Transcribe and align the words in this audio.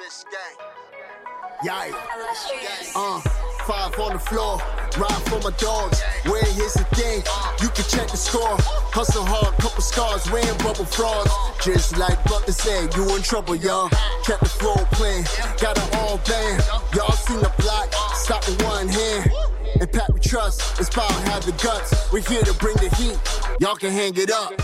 The 0.00 0.06
Biscayne. 0.06 0.56
Yikes. 1.62 2.92
Uh, 2.96 3.20
five 3.66 3.98
on 3.98 4.14
the 4.14 4.18
floor, 4.18 4.56
ride 4.96 5.22
for 5.28 5.40
my 5.40 5.54
dogs. 5.58 6.00
Where 6.24 6.42
here's 6.42 6.72
the 6.72 6.84
thing, 6.94 7.22
you 7.60 7.68
can 7.68 7.84
check 7.84 8.08
the 8.08 8.16
score. 8.16 8.56
Hustle 8.96 9.26
hard, 9.26 9.54
couple 9.58 9.82
scars, 9.82 10.30
wearing 10.30 10.56
bubble 10.58 10.86
frauds. 10.86 11.30
Just 11.62 11.98
like 11.98 12.22
Butler 12.24 12.54
said, 12.54 12.94
you 12.96 13.14
in 13.14 13.22
trouble, 13.22 13.56
y'all. 13.56 13.90
Kept 14.24 14.40
the 14.40 14.48
flow 14.48 14.76
playing, 14.92 15.24
got 15.60 15.76
it 15.76 15.96
all 15.96 16.16
band. 16.18 16.64
Y'all 16.94 17.12
seen 17.12 17.40
the 17.40 17.52
block, 17.58 17.92
stop 18.14 18.46
with 18.46 18.62
one 18.64 18.88
hand. 18.88 19.30
And 19.80 19.92
Pat 19.92 20.14
we 20.14 20.20
trust, 20.20 20.80
it's 20.80 20.88
power, 20.88 21.12
have 21.28 21.44
the 21.44 21.52
guts. 21.62 22.10
We're 22.10 22.20
here 22.22 22.42
to 22.42 22.54
bring 22.54 22.76
the 22.76 22.88
heat, 22.96 23.18
y'all 23.60 23.76
can 23.76 23.90
hang 23.90 24.16
it 24.16 24.30
up. 24.30 24.54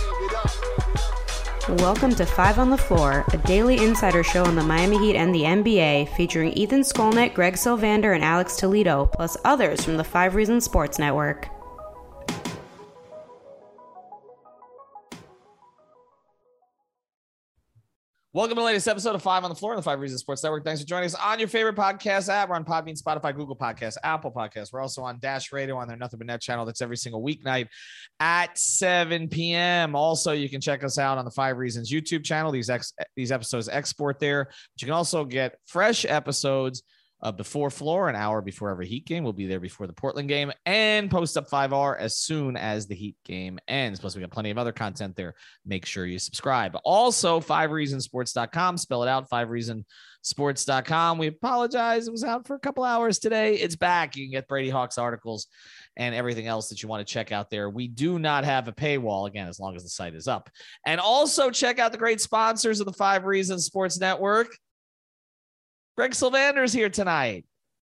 Welcome 1.69 2.15
to 2.15 2.25
Five 2.25 2.61
on 2.61 2.71
the 2.71 2.79
Floor, 2.79 3.25
a 3.33 3.39
daily 3.39 3.85
insider 3.85 4.23
show 4.23 4.45
on 4.45 4.55
the 4.55 4.63
Miami 4.63 4.99
Heat 4.99 5.17
and 5.17 5.35
the 5.35 5.43
NBA, 5.43 6.15
featuring 6.17 6.53
Ethan 6.53 6.83
Skolnick, 6.83 7.35
Greg 7.35 7.55
Sylvander, 7.55 8.15
and 8.15 8.23
Alex 8.23 8.55
Toledo, 8.57 9.07
plus 9.13 9.37
others 9.45 9.85
from 9.85 9.97
the 9.97 10.05
Five 10.05 10.37
Reasons 10.37 10.63
Sports 10.65 11.01
Network. 11.01 11.49
Welcome 18.37 18.57
to 18.57 18.61
the 18.61 18.67
latest 18.67 18.87
episode 18.87 19.15
of 19.15 19.23
Five 19.23 19.45
on 19.45 19.49
the 19.49 19.57
Floor 19.57 19.73
on 19.73 19.77
the 19.77 19.83
Five 19.83 19.99
Reasons 19.99 20.21
Sports 20.21 20.43
Network. 20.43 20.63
Thanks 20.63 20.83
for 20.83 20.87
joining 20.87 21.07
us 21.07 21.15
on 21.15 21.39
your 21.39 21.49
favorite 21.49 21.75
podcast 21.75 22.29
app. 22.29 22.51
We're 22.51 22.57
on 22.57 22.67
Podbean, 22.67 23.03
Spotify, 23.03 23.35
Google 23.35 23.57
Podcasts, 23.57 23.97
Apple 24.05 24.31
Podcasts. 24.31 24.75
We're 24.75 24.83
also 24.83 25.01
on 25.01 25.19
Dash 25.21 25.53
Radio 25.53 25.79
on 25.79 25.89
their 25.89 25.97
Nothing 25.97 26.19
But 26.19 26.27
Net 26.27 26.43
channel. 26.43 26.67
That's 26.67 26.83
every 26.83 26.99
single 26.99 27.23
weeknight 27.23 27.69
at 28.21 28.59
7 28.59 29.29
p.m. 29.29 29.97
Also, 29.97 30.33
you 30.33 30.51
can 30.51 30.61
check 30.61 30.85
us 30.85 30.99
out 30.99 31.17
on 31.17 31.25
the 31.25 31.31
Five 31.31 31.57
Reasons 31.57 31.91
YouTube 31.91 32.25
channel. 32.25 32.53
These 32.53 32.69
ex- 32.69 32.93
these 33.17 33.33
episodes 33.33 33.71
export 33.71 34.21
there. 34.21 34.45
But 34.45 34.83
you 34.83 34.85
can 34.85 34.93
also 34.93 35.25
get 35.25 35.57
fresh 35.65 36.05
episodes 36.05 36.83
uh, 37.23 37.33
before 37.33 37.71
floor, 37.71 38.09
an 38.09 38.17
hour 38.17 38.43
before 38.43 38.71
every 38.71 38.87
Heat 38.87 39.07
game. 39.07 39.25
We'll 39.25 39.33
be 39.33 39.47
there 39.47 39.61
before 39.61 39.87
the 39.87 39.93
Portland 39.93 40.29
game 40.29 40.53
and 40.67 41.11
post 41.11 41.37
up 41.37 41.49
5R 41.49 41.99
as 41.99 42.19
soon 42.19 42.57
as 42.57 42.87
the 42.87 42.95
Heat 42.95 43.17
game 43.25 43.59
ends. 43.69 44.01
Plus, 44.01 44.15
we 44.15 44.21
got 44.21 44.31
plenty 44.31 44.51
of 44.51 44.59
other 44.59 44.73
content 44.73 45.17
there. 45.17 45.35
Make 45.65 45.87
sure 45.87 46.05
you 46.07 46.19
subscribe. 46.19 46.77
Also, 46.85 47.41
5reasonsports.com, 47.41 48.77
spell 48.77 49.03
it 49.03 49.09
out, 49.09 49.31
5reasonsports.com. 49.31 51.19
We 51.19 51.29
apologize. 51.29 52.07
It 52.07 52.13
was 52.13 52.25
out 52.25 52.47
for 52.47 52.55
a 52.55 52.61
couple 52.61 52.85
hours 52.85 53.19
today. 53.19 53.55
It's 53.55 53.77
back. 53.77 54.17
You 54.17 54.27
can 54.27 54.33
get 54.33 54.49
Brady 54.49 54.69
Hawk's 54.71 54.99
articles 54.99 55.47
and 55.97 56.15
everything 56.15 56.47
else 56.47 56.69
that 56.69 56.83
you 56.83 56.89
want 56.89 57.07
to 57.07 57.11
check 57.11 57.33
out 57.33 57.49
there. 57.49 57.71
We 57.71 57.89
do 57.89 58.19
not 58.19 58.45
have 58.45 58.69
a 58.69 58.73
paywall, 58.73 59.27
again, 59.27 59.49
as 59.49 59.59
long 59.59 59.75
as 59.75 59.83
the 59.83 59.89
site 59.89 60.15
is 60.15 60.29
up. 60.29 60.51
And 60.85 61.01
also 61.01 61.51
check 61.51 61.79
out 61.79 61.93
the 61.93 61.99
great 61.99 62.21
sponsors 62.21 62.81
of 62.81 62.87
the 62.87 62.93
Five 62.93 63.25
Reasons 63.25 63.65
Sports 63.65 63.99
Network. 63.99 64.49
Greg 65.97 66.13
Sylvander's 66.13 66.75
here 66.75 66.91
tonight, 66.91 67.47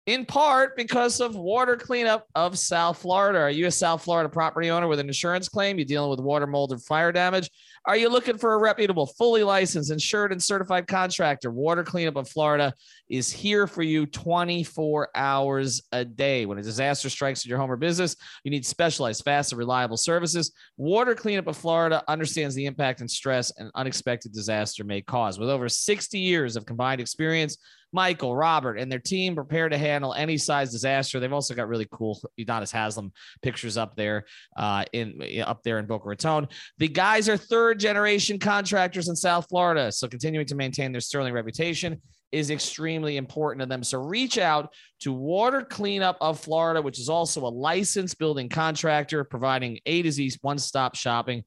in 0.06 0.26
part 0.26 0.76
because 0.76 1.20
of 1.20 1.36
water 1.36 1.76
cleanup 1.76 2.26
of 2.34 2.58
South 2.58 2.98
Florida. 2.98 3.38
Are 3.38 3.48
you 3.48 3.68
a 3.68 3.70
South 3.70 4.02
Florida 4.02 4.28
property 4.28 4.72
owner 4.72 4.88
with 4.88 4.98
an 4.98 5.06
insurance 5.06 5.48
claim? 5.48 5.78
You're 5.78 5.84
dealing 5.84 6.10
with 6.10 6.18
water, 6.18 6.48
mold, 6.48 6.72
and 6.72 6.82
fire 6.82 7.12
damage? 7.12 7.48
Are 7.84 7.96
you 7.96 8.08
looking 8.08 8.38
for 8.38 8.54
a 8.54 8.58
reputable, 8.58 9.06
fully 9.06 9.44
licensed, 9.44 9.92
insured, 9.92 10.32
and 10.32 10.42
certified 10.42 10.88
contractor? 10.88 11.52
Water 11.52 11.84
Cleanup 11.84 12.16
of 12.16 12.28
Florida 12.28 12.74
is 13.08 13.30
here 13.30 13.68
for 13.68 13.84
you 13.84 14.06
24 14.06 15.10
hours 15.14 15.80
a 15.92 16.04
day. 16.04 16.44
When 16.44 16.58
a 16.58 16.62
disaster 16.62 17.08
strikes 17.08 17.42
at 17.42 17.46
your 17.46 17.58
home 17.58 17.70
or 17.70 17.76
business, 17.76 18.16
you 18.42 18.50
need 18.50 18.66
specialized, 18.66 19.22
fast, 19.24 19.52
and 19.52 19.60
reliable 19.60 19.96
services. 19.96 20.52
Water 20.76 21.14
Cleanup 21.14 21.46
of 21.46 21.56
Florida 21.56 22.02
understands 22.08 22.56
the 22.56 22.66
impact 22.66 23.00
and 23.00 23.10
stress 23.10 23.52
an 23.58 23.70
unexpected 23.76 24.32
disaster 24.32 24.82
may 24.82 25.02
cause. 25.02 25.38
With 25.38 25.50
over 25.50 25.68
60 25.68 26.18
years 26.18 26.56
of 26.56 26.66
combined 26.66 27.00
experience, 27.00 27.58
Michael, 27.92 28.34
Robert, 28.34 28.78
and 28.78 28.90
their 28.90 28.98
team 28.98 29.34
prepare 29.34 29.68
to 29.68 29.78
handle 29.78 30.14
any 30.14 30.38
size 30.38 30.70
disaster. 30.70 31.20
They've 31.20 31.32
also 31.32 31.54
got 31.54 31.68
really 31.68 31.86
cool 31.92 32.20
Udonis 32.40 32.72
Haslem 32.72 33.12
pictures 33.42 33.76
up 33.76 33.94
there 33.96 34.24
uh, 34.56 34.84
in 34.92 35.20
up 35.44 35.62
there 35.62 35.78
in 35.78 35.86
Boca 35.86 36.08
Raton. 36.08 36.48
The 36.78 36.88
guys 36.88 37.28
are 37.28 37.36
third 37.36 37.78
generation 37.78 38.38
contractors 38.38 39.08
in 39.08 39.16
South 39.16 39.46
Florida, 39.48 39.92
so 39.92 40.08
continuing 40.08 40.46
to 40.46 40.54
maintain 40.54 40.92
their 40.92 41.00
sterling 41.00 41.34
reputation 41.34 42.00
is 42.32 42.50
extremely 42.50 43.18
important 43.18 43.60
to 43.60 43.66
them. 43.66 43.82
So 43.84 44.02
reach 44.02 44.38
out 44.38 44.72
to 45.00 45.12
Water 45.12 45.62
Cleanup 45.62 46.16
of 46.20 46.40
Florida, 46.40 46.80
which 46.80 46.98
is 46.98 47.10
also 47.10 47.42
a 47.42 47.48
licensed 47.48 48.18
building 48.18 48.48
contractor 48.48 49.22
providing 49.22 49.78
A 49.84 50.02
to 50.02 50.10
Z 50.10 50.32
one 50.40 50.58
stop 50.58 50.94
shopping 50.94 51.44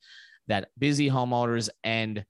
that 0.47 0.69
busy 0.77 1.09
homeowners 1.09 1.69
and 1.83 2.23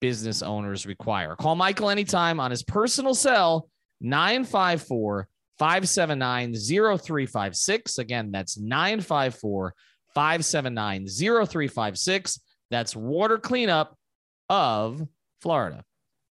business 0.00 0.42
owners 0.42 0.86
require. 0.86 1.36
Call 1.36 1.54
Michael 1.54 1.90
anytime 1.90 2.40
on 2.40 2.50
his 2.50 2.62
personal 2.62 3.14
cell, 3.14 3.68
954 4.00 5.28
579 5.58 6.54
0356. 6.54 7.98
Again, 7.98 8.30
that's 8.30 8.58
954 8.58 9.74
579 10.14 11.06
0356. 11.06 12.40
That's 12.70 12.94
water 12.94 13.38
cleanup 13.38 13.96
of 14.48 15.06
Florida. 15.42 15.84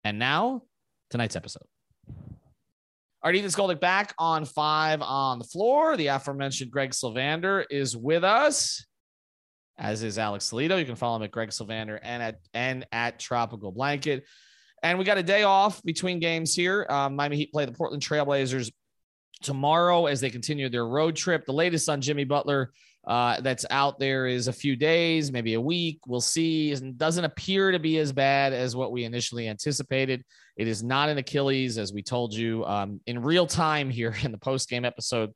And 0.04 0.20
now, 0.20 0.64
tonight's 1.10 1.36
episode. 1.36 1.64
All 2.08 3.32
right, 3.32 3.36
Ethan 3.36 3.50
Skolnick 3.50 3.80
back 3.80 4.14
on 4.18 4.46
five 4.46 5.02
on 5.02 5.40
the 5.40 5.46
floor. 5.46 5.98
The 5.98 6.08
aforementioned 6.08 6.72
Greg 6.72 6.92
Sylvander 6.92 7.66
is 7.70 7.98
with 7.98 8.24
us 8.24 8.86
as 9.78 10.04
is 10.04 10.18
Alex 10.18 10.50
Toledo. 10.50 10.78
You 10.78 10.86
can 10.86 10.96
follow 10.96 11.18
him 11.18 11.24
at 11.24 11.32
Greg 11.32 11.50
Sylvander 11.50 12.00
and 12.02 12.24
at 12.24 12.40
and 12.54 12.86
at 12.92 13.20
Tropical 13.20 13.72
Blanket. 13.72 14.26
And 14.84 15.00
we 15.00 15.06
got 15.06 15.18
a 15.18 15.24
day 15.24 15.44
off 15.44 15.82
between 15.84 16.20
games 16.20 16.54
here. 16.54 16.86
Um, 16.90 17.16
Miami 17.16 17.38
Heat 17.38 17.52
play 17.52 17.66
the 17.66 17.72
Portland 17.72 18.04
Trailblazers 18.04 18.72
tomorrow 19.42 20.06
as 20.06 20.22
they 20.22 20.30
continue 20.30 20.70
their 20.70 20.86
road 20.86 21.16
trip. 21.16 21.46
The 21.46 21.54
latest 21.54 21.90
on 21.90 22.02
Jimmy 22.02 22.26
Butler 22.26 22.72
uh, 23.08 23.40
that's 23.42 23.66
out 23.70 24.00
there 24.00 24.28
is 24.28 24.48
a 24.48 24.54
few 24.54 24.76
days, 24.76 25.32
maybe 25.32 25.54
a 25.54 25.62
week. 25.62 26.00
We'll 26.06 26.22
see. 26.22 26.72
It 26.72 26.98
doesn't 26.98 27.24
appear 27.24 27.72
to 27.72 27.80
be 27.80 27.98
as 28.00 28.12
bad 28.12 28.54
as 28.54 28.76
what 28.76 28.92
we 28.92 29.04
initially 29.04 29.48
anticipated. 29.48 30.24
It 30.58 30.68
is 30.68 30.84
not 30.84 31.10
an 31.10 31.18
Achilles, 31.18 31.78
as 31.78 31.94
we 31.94 32.04
told 32.04 32.34
you 32.34 32.66
um, 32.66 33.00
in 33.08 33.22
real 33.22 33.48
time 33.48 33.90
here 33.90 34.16
in 34.24 34.32
the 34.32 34.38
post 34.38 34.70
game 34.70 34.86
episode 34.86 35.32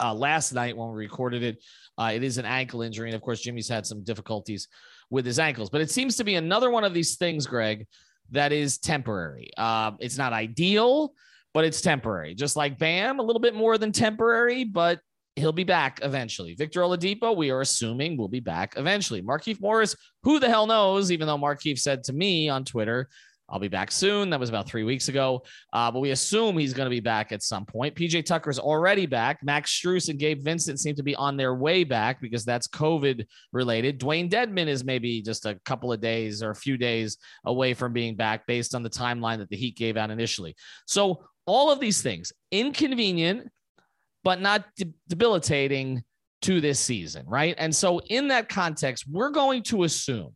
uh, 0.00 0.14
last 0.14 0.52
night 0.52 0.76
when 0.76 0.90
we 0.90 0.96
recorded 0.96 1.42
it. 1.42 1.62
Uh, 1.98 2.12
it 2.14 2.22
is 2.22 2.38
an 2.38 2.44
ankle 2.44 2.82
injury. 2.82 3.08
And 3.08 3.14
of 3.14 3.22
course, 3.22 3.40
Jimmy's 3.40 3.68
had 3.68 3.86
some 3.86 4.02
difficulties 4.02 4.68
with 5.10 5.26
his 5.26 5.38
ankles, 5.38 5.70
but 5.70 5.80
it 5.80 5.90
seems 5.90 6.16
to 6.16 6.24
be 6.24 6.36
another 6.36 6.70
one 6.70 6.84
of 6.84 6.94
these 6.94 7.16
things, 7.16 7.46
Greg, 7.46 7.86
that 8.30 8.52
is 8.52 8.78
temporary. 8.78 9.50
Uh, 9.56 9.92
it's 9.98 10.16
not 10.16 10.32
ideal, 10.32 11.12
but 11.52 11.64
it's 11.64 11.80
temporary. 11.80 12.34
Just 12.34 12.56
like 12.56 12.78
Bam, 12.78 13.18
a 13.18 13.22
little 13.22 13.40
bit 13.40 13.54
more 13.54 13.76
than 13.76 13.92
temporary, 13.92 14.64
but 14.64 15.00
he'll 15.36 15.52
be 15.52 15.64
back 15.64 16.00
eventually. 16.02 16.54
Victor 16.54 16.80
Oladipo, 16.80 17.36
we 17.36 17.50
are 17.50 17.60
assuming 17.60 18.16
will 18.16 18.28
be 18.28 18.40
back 18.40 18.74
eventually. 18.76 19.22
Markieff 19.22 19.60
Morris, 19.60 19.96
who 20.22 20.38
the 20.38 20.48
hell 20.48 20.66
knows? 20.66 21.10
Even 21.10 21.26
though 21.26 21.38
Markieff 21.38 21.78
said 21.78 22.04
to 22.04 22.12
me 22.12 22.48
on 22.48 22.64
Twitter 22.64 23.08
I'll 23.50 23.58
be 23.58 23.68
back 23.68 23.90
soon. 23.90 24.30
That 24.30 24.38
was 24.38 24.48
about 24.48 24.68
three 24.68 24.84
weeks 24.84 25.08
ago. 25.08 25.42
Uh, 25.72 25.90
but 25.90 26.00
we 26.00 26.10
assume 26.10 26.56
he's 26.56 26.72
going 26.72 26.86
to 26.86 26.90
be 26.90 27.00
back 27.00 27.32
at 27.32 27.42
some 27.42 27.66
point. 27.66 27.94
PJ 27.94 28.24
Tucker's 28.24 28.58
already 28.58 29.06
back. 29.06 29.42
Max 29.42 29.78
Strus 29.78 30.08
and 30.08 30.18
Gabe 30.18 30.42
Vincent 30.42 30.78
seem 30.78 30.94
to 30.94 31.02
be 31.02 31.16
on 31.16 31.36
their 31.36 31.54
way 31.54 31.82
back 31.82 32.20
because 32.20 32.44
that's 32.44 32.68
COVID 32.68 33.26
related. 33.52 33.98
Dewayne 33.98 34.30
Dedmon 34.30 34.68
is 34.68 34.84
maybe 34.84 35.20
just 35.20 35.46
a 35.46 35.58
couple 35.64 35.92
of 35.92 36.00
days 36.00 36.42
or 36.42 36.50
a 36.50 36.56
few 36.56 36.76
days 36.76 37.18
away 37.44 37.74
from 37.74 37.92
being 37.92 38.14
back 38.14 38.46
based 38.46 38.74
on 38.74 38.82
the 38.82 38.90
timeline 38.90 39.38
that 39.38 39.50
the 39.50 39.56
Heat 39.56 39.76
gave 39.76 39.96
out 39.96 40.10
initially. 40.10 40.54
So, 40.86 41.24
all 41.46 41.70
of 41.70 41.80
these 41.80 42.00
things 42.00 42.32
inconvenient, 42.52 43.50
but 44.22 44.40
not 44.40 44.64
de- 44.76 44.92
debilitating 45.08 46.04
to 46.42 46.60
this 46.60 46.78
season, 46.78 47.26
right? 47.26 47.54
And 47.58 47.74
so, 47.74 47.98
in 48.08 48.28
that 48.28 48.48
context, 48.48 49.06
we're 49.10 49.30
going 49.30 49.62
to 49.64 49.82
assume 49.82 50.32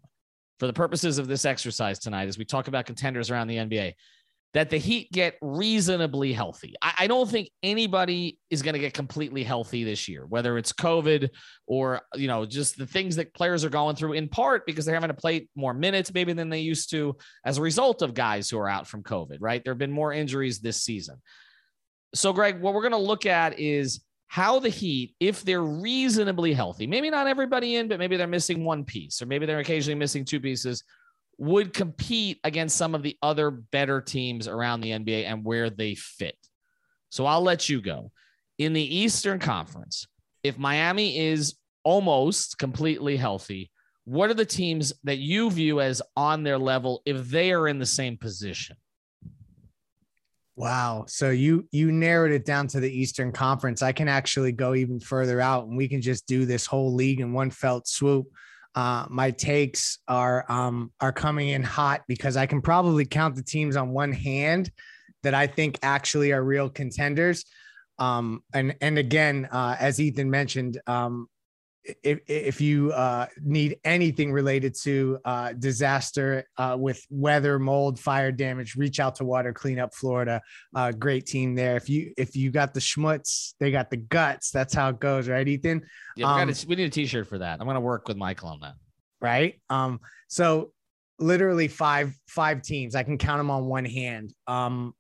for 0.59 0.67
the 0.67 0.73
purposes 0.73 1.19
of 1.19 1.27
this 1.27 1.45
exercise 1.45 1.99
tonight, 1.99 2.29
as 2.29 2.39
we 2.39 2.45
talk 2.45 2.69
about 2.69 2.87
contenders 2.87 3.31
around 3.31 3.49
the 3.49 3.57
NBA, 3.57 3.95
that 4.55 4.71
the 4.71 4.79
Heat 4.79 5.11
get 5.11 5.37
reasonably 5.43 6.33
healthy. 6.33 6.75
I, 6.81 6.95
I 7.01 7.07
don't 7.09 7.29
think 7.29 7.51
anybody 7.63 8.39
is 8.51 8.63
going 8.63 8.75
to 8.75 8.79
get 8.79 8.95
completely 8.95 9.43
healthy 9.43 9.83
this 9.83 10.09
year, 10.09 10.25
whether 10.27 10.57
it's 10.57 10.73
COVID 10.73 11.29
or 11.67 12.01
you 12.15 12.29
know 12.29 12.47
just 12.47 12.79
the 12.79 12.87
things 12.87 13.17
that 13.17 13.35
players 13.35 13.65
are 13.65 13.71
going 13.71 13.97
through. 13.97 14.13
In 14.13 14.29
part 14.29 14.65
because 14.65 14.85
they're 14.85 14.95
having 14.95 15.09
to 15.09 15.15
play 15.15 15.49
more 15.57 15.75
minutes 15.75 16.15
maybe 16.15 16.33
than 16.33 16.49
they 16.49 16.61
used 16.61 16.91
to 16.91 17.17
as 17.45 17.59
a 17.59 17.63
result 17.63 18.01
of 18.01 18.15
guys 18.15 18.49
who 18.49 18.59
are 18.59 18.69
out 18.69 18.87
from 18.87 19.03
COVID. 19.03 19.39
Right, 19.41 19.63
there 19.65 19.73
have 19.73 19.79
been 19.79 19.93
more 19.93 20.13
injuries 20.13 20.61
this 20.61 20.83
season. 20.83 21.21
So, 22.15 22.33
Greg, 22.33 22.61
what 22.61 22.75
we're 22.75 22.83
going 22.83 22.93
to 22.93 22.99
look 22.99 23.27
at 23.27 23.59
is 23.59 24.05
how 24.35 24.59
the 24.59 24.69
Heat, 24.69 25.15
if 25.21 25.45
they're 25.45 25.63
reasonably 25.63 26.53
healthy, 26.53 26.89
maybe 26.89 27.09
not 27.09 27.29
everybody 27.29 27.77
in, 27.77 27.87
but 27.87 28.01
maybe 28.01 28.17
they're 28.17 28.27
missing 28.27 28.65
one 28.65 28.83
piece, 28.85 29.23
or 29.23 29.27
maybe 29.27 29.47
they're 29.47 29.61
occasionally 29.61 29.97
missing 29.97 30.25
two 30.25 30.41
pieces 30.41 30.83
would 31.39 31.73
compete 31.73 32.41
against 32.43 32.77
some 32.77 32.97
of 32.97 33.05
the 33.05 33.17
other 33.23 33.53
better 33.53 34.01
teams 34.01 34.49
around 34.49 34.81
the 34.81 34.91
NBA 34.91 35.25
and 35.27 35.45
where 35.45 35.71
they 35.71 35.95
fit. 35.95 36.37
So 37.11 37.27
I'll 37.27 37.43
let 37.43 37.69
you 37.69 37.81
go. 37.81 38.11
In 38.59 38.73
the 38.73 38.97
Eastern 38.97 39.39
Conference, 39.39 40.09
if 40.43 40.59
Miami 40.59 41.17
is 41.17 41.55
almost 41.85 42.59
completely 42.59 43.17
healthy, 43.17 43.71
what 44.03 44.31
are 44.31 44.35
the 44.35 44.45
teams 44.45 44.93
that 45.05 45.19
you 45.19 45.49
view 45.49 45.81
as 45.81 46.03
on 46.17 46.43
their 46.43 46.59
level 46.59 47.03
if 47.07 47.29
they 47.29 47.53
are 47.53 47.69
in 47.69 47.79
the 47.79 47.87
same 47.87 48.17
position? 48.17 48.75
Wow. 50.57 51.05
So 51.09 51.31
you 51.31 51.67
you 51.73 51.91
narrowed 51.91 52.31
it 52.31 52.45
down 52.45 52.69
to 52.69 52.81
the 52.81 52.91
Eastern 52.91 53.33
Conference. 53.33 53.83
I 53.83 53.93
can 53.93 54.09
actually 54.09 54.53
go 54.53 54.75
even 54.75 55.01
further 55.01 55.41
out 55.41 55.67
and 55.67 55.77
we 55.77 55.89
can 55.89 56.01
just 56.01 56.27
do 56.27 56.47
this 56.47 56.65
whole 56.65 56.95
league 56.95 57.21
in 57.21 57.33
one 57.33 57.51
felt 57.51 57.89
swoop. 57.89 58.27
Uh, 58.77 59.07
my 59.09 59.31
takes 59.31 59.99
are 60.07 60.45
um, 60.49 60.93
are 61.01 61.13
coming 61.13 61.49
in 61.49 61.63
hot 61.63 62.03
because 62.07 62.37
I 62.37 62.47
can 62.47 62.63
probably 62.63 63.05
count 63.05 63.35
the 63.35 63.43
teams 63.43 63.77
on 63.77 63.91
one 63.91 64.13
hand 64.13 64.71
that 65.25 65.35
I 65.35 65.49
think 65.49 65.79
actually 65.83 66.33
are 66.33 66.43
real 66.43 66.71
contenders. 66.71 67.45
Um, 67.99 68.43
and 68.53 68.77
and 68.81 68.99
again, 68.99 69.49
uh, 69.51 69.77
as 69.79 70.01
Ethan 70.01 70.31
mentioned, 70.31 70.81
um, 70.87 71.29
if, 72.03 72.21
if 72.27 72.61
you 72.61 72.93
uh, 72.93 73.27
need 73.43 73.79
anything 73.85 74.33
related 74.33 74.75
to 74.83 75.19
uh, 75.25 75.53
disaster 75.53 76.45
uh, 76.57 76.77
with 76.79 77.05
weather, 77.11 77.59
mold, 77.59 77.99
fire 77.99 78.33
damage, 78.33 78.77
reach 78.77 79.01
out 79.01 79.15
to 79.17 79.25
Water 79.25 79.53
Cleanup 79.53 79.95
Florida. 79.95 80.41
Uh, 80.75 80.93
great 80.93 81.27
team 81.27 81.55
there. 81.55 81.77
If 81.77 81.89
you 81.89 82.13
if 82.17 82.35
you 82.37 82.51
got 82.51 82.75
the 82.75 82.81
schmutz, 82.81 83.55
they 83.61 83.71
got 83.71 83.91
the 83.91 83.99
guts. 83.99 84.51
That's 84.51 84.75
how 84.75 84.89
it 84.89 85.01
goes, 85.01 85.29
right, 85.29 85.47
Ethan? 85.47 85.83
Yeah, 86.17 86.35
we, 86.37 86.43
um, 86.43 86.55
we 86.69 86.77
need 86.77 86.85
a 86.85 86.91
T-shirt 86.91 87.27
for 87.27 87.39
that. 87.39 87.61
I'm 87.61 87.67
going 87.67 87.75
to 87.75 87.81
work 87.81 88.09
with 88.09 88.17
Michael 88.17 88.49
on 88.49 88.61
that. 88.61 88.75
Right. 89.21 89.61
Um. 89.71 90.01
So 90.29 90.73
literally 91.19 91.69
five 91.69 92.15
five 92.29 92.63
teams. 92.63 92.95
I 92.95 93.03
can 93.03 93.19
count 93.19 93.39
them 93.39 93.51
on 93.51 93.67
one 93.67 93.85
hand. 93.85 94.33
Um, 94.47 94.95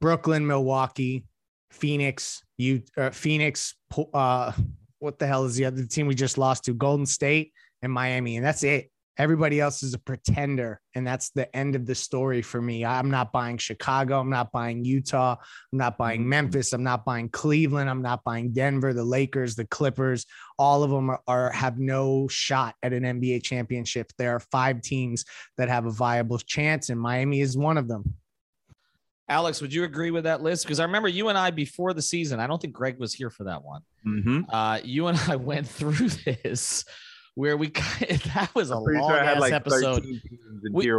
Brooklyn, 0.00 0.46
Milwaukee, 0.46 1.24
Phoenix, 1.70 2.42
you 2.56 2.82
uh, 2.96 3.10
Phoenix, 3.10 3.74
uh, 4.14 4.52
what 4.98 5.18
the 5.18 5.26
hell 5.26 5.44
is 5.44 5.56
the 5.56 5.64
other 5.64 5.84
team 5.84 6.06
we 6.06 6.14
just 6.14 6.38
lost 6.38 6.64
to? 6.64 6.74
Golden 6.74 7.06
State 7.06 7.52
and 7.82 7.92
Miami, 7.92 8.36
and 8.36 8.44
that's 8.44 8.62
it. 8.62 8.90
Everybody 9.18 9.58
else 9.58 9.82
is 9.82 9.94
a 9.94 9.98
pretender, 9.98 10.80
and 10.94 11.04
that's 11.04 11.30
the 11.30 11.54
end 11.56 11.74
of 11.74 11.86
the 11.86 11.94
story 11.96 12.40
for 12.40 12.62
me. 12.62 12.84
I'm 12.84 13.10
not 13.10 13.32
buying 13.32 13.58
Chicago. 13.58 14.20
I'm 14.20 14.30
not 14.30 14.52
buying 14.52 14.84
Utah. 14.84 15.34
I'm 15.72 15.78
not 15.78 15.98
buying 15.98 16.20
mm-hmm. 16.20 16.28
Memphis. 16.28 16.72
I'm 16.72 16.84
not 16.84 17.04
buying 17.04 17.28
Cleveland. 17.28 17.90
I'm 17.90 18.00
not 18.00 18.22
buying 18.22 18.52
Denver, 18.52 18.92
the 18.92 19.02
Lakers, 19.02 19.56
the 19.56 19.66
Clippers. 19.66 20.24
All 20.56 20.84
of 20.84 20.90
them 20.90 21.10
are, 21.10 21.20
are 21.26 21.50
have 21.50 21.80
no 21.80 22.28
shot 22.28 22.76
at 22.80 22.92
an 22.92 23.02
NBA 23.02 23.42
championship. 23.42 24.12
There 24.18 24.36
are 24.36 24.40
five 24.40 24.82
teams 24.82 25.24
that 25.56 25.68
have 25.68 25.86
a 25.86 25.90
viable 25.90 26.38
chance, 26.38 26.88
and 26.88 27.00
Miami 27.00 27.40
is 27.40 27.58
one 27.58 27.76
of 27.76 27.88
them. 27.88 28.14
Alex, 29.28 29.60
would 29.60 29.74
you 29.74 29.84
agree 29.84 30.10
with 30.10 30.24
that 30.24 30.42
list? 30.42 30.64
Because 30.64 30.80
I 30.80 30.84
remember 30.84 31.08
you 31.08 31.28
and 31.28 31.36
I 31.36 31.50
before 31.50 31.92
the 31.92 32.02
season. 32.02 32.40
I 32.40 32.46
don't 32.46 32.60
think 32.60 32.72
Greg 32.72 32.98
was 32.98 33.12
here 33.12 33.28
for 33.28 33.44
that 33.44 33.62
one. 33.62 33.82
Mm-hmm. 34.06 34.42
Uh, 34.48 34.80
you 34.82 35.06
and 35.08 35.18
I 35.28 35.36
went 35.36 35.68
through 35.68 36.08
this 36.08 36.84
where 37.34 37.56
we 37.56 37.68
that 38.34 38.50
was 38.54 38.70
a 38.70 38.76
long 38.76 39.10
sure 39.10 39.18
ass 39.18 39.40
like 39.40 39.52
episode. 39.52 40.04
We. 40.72 40.90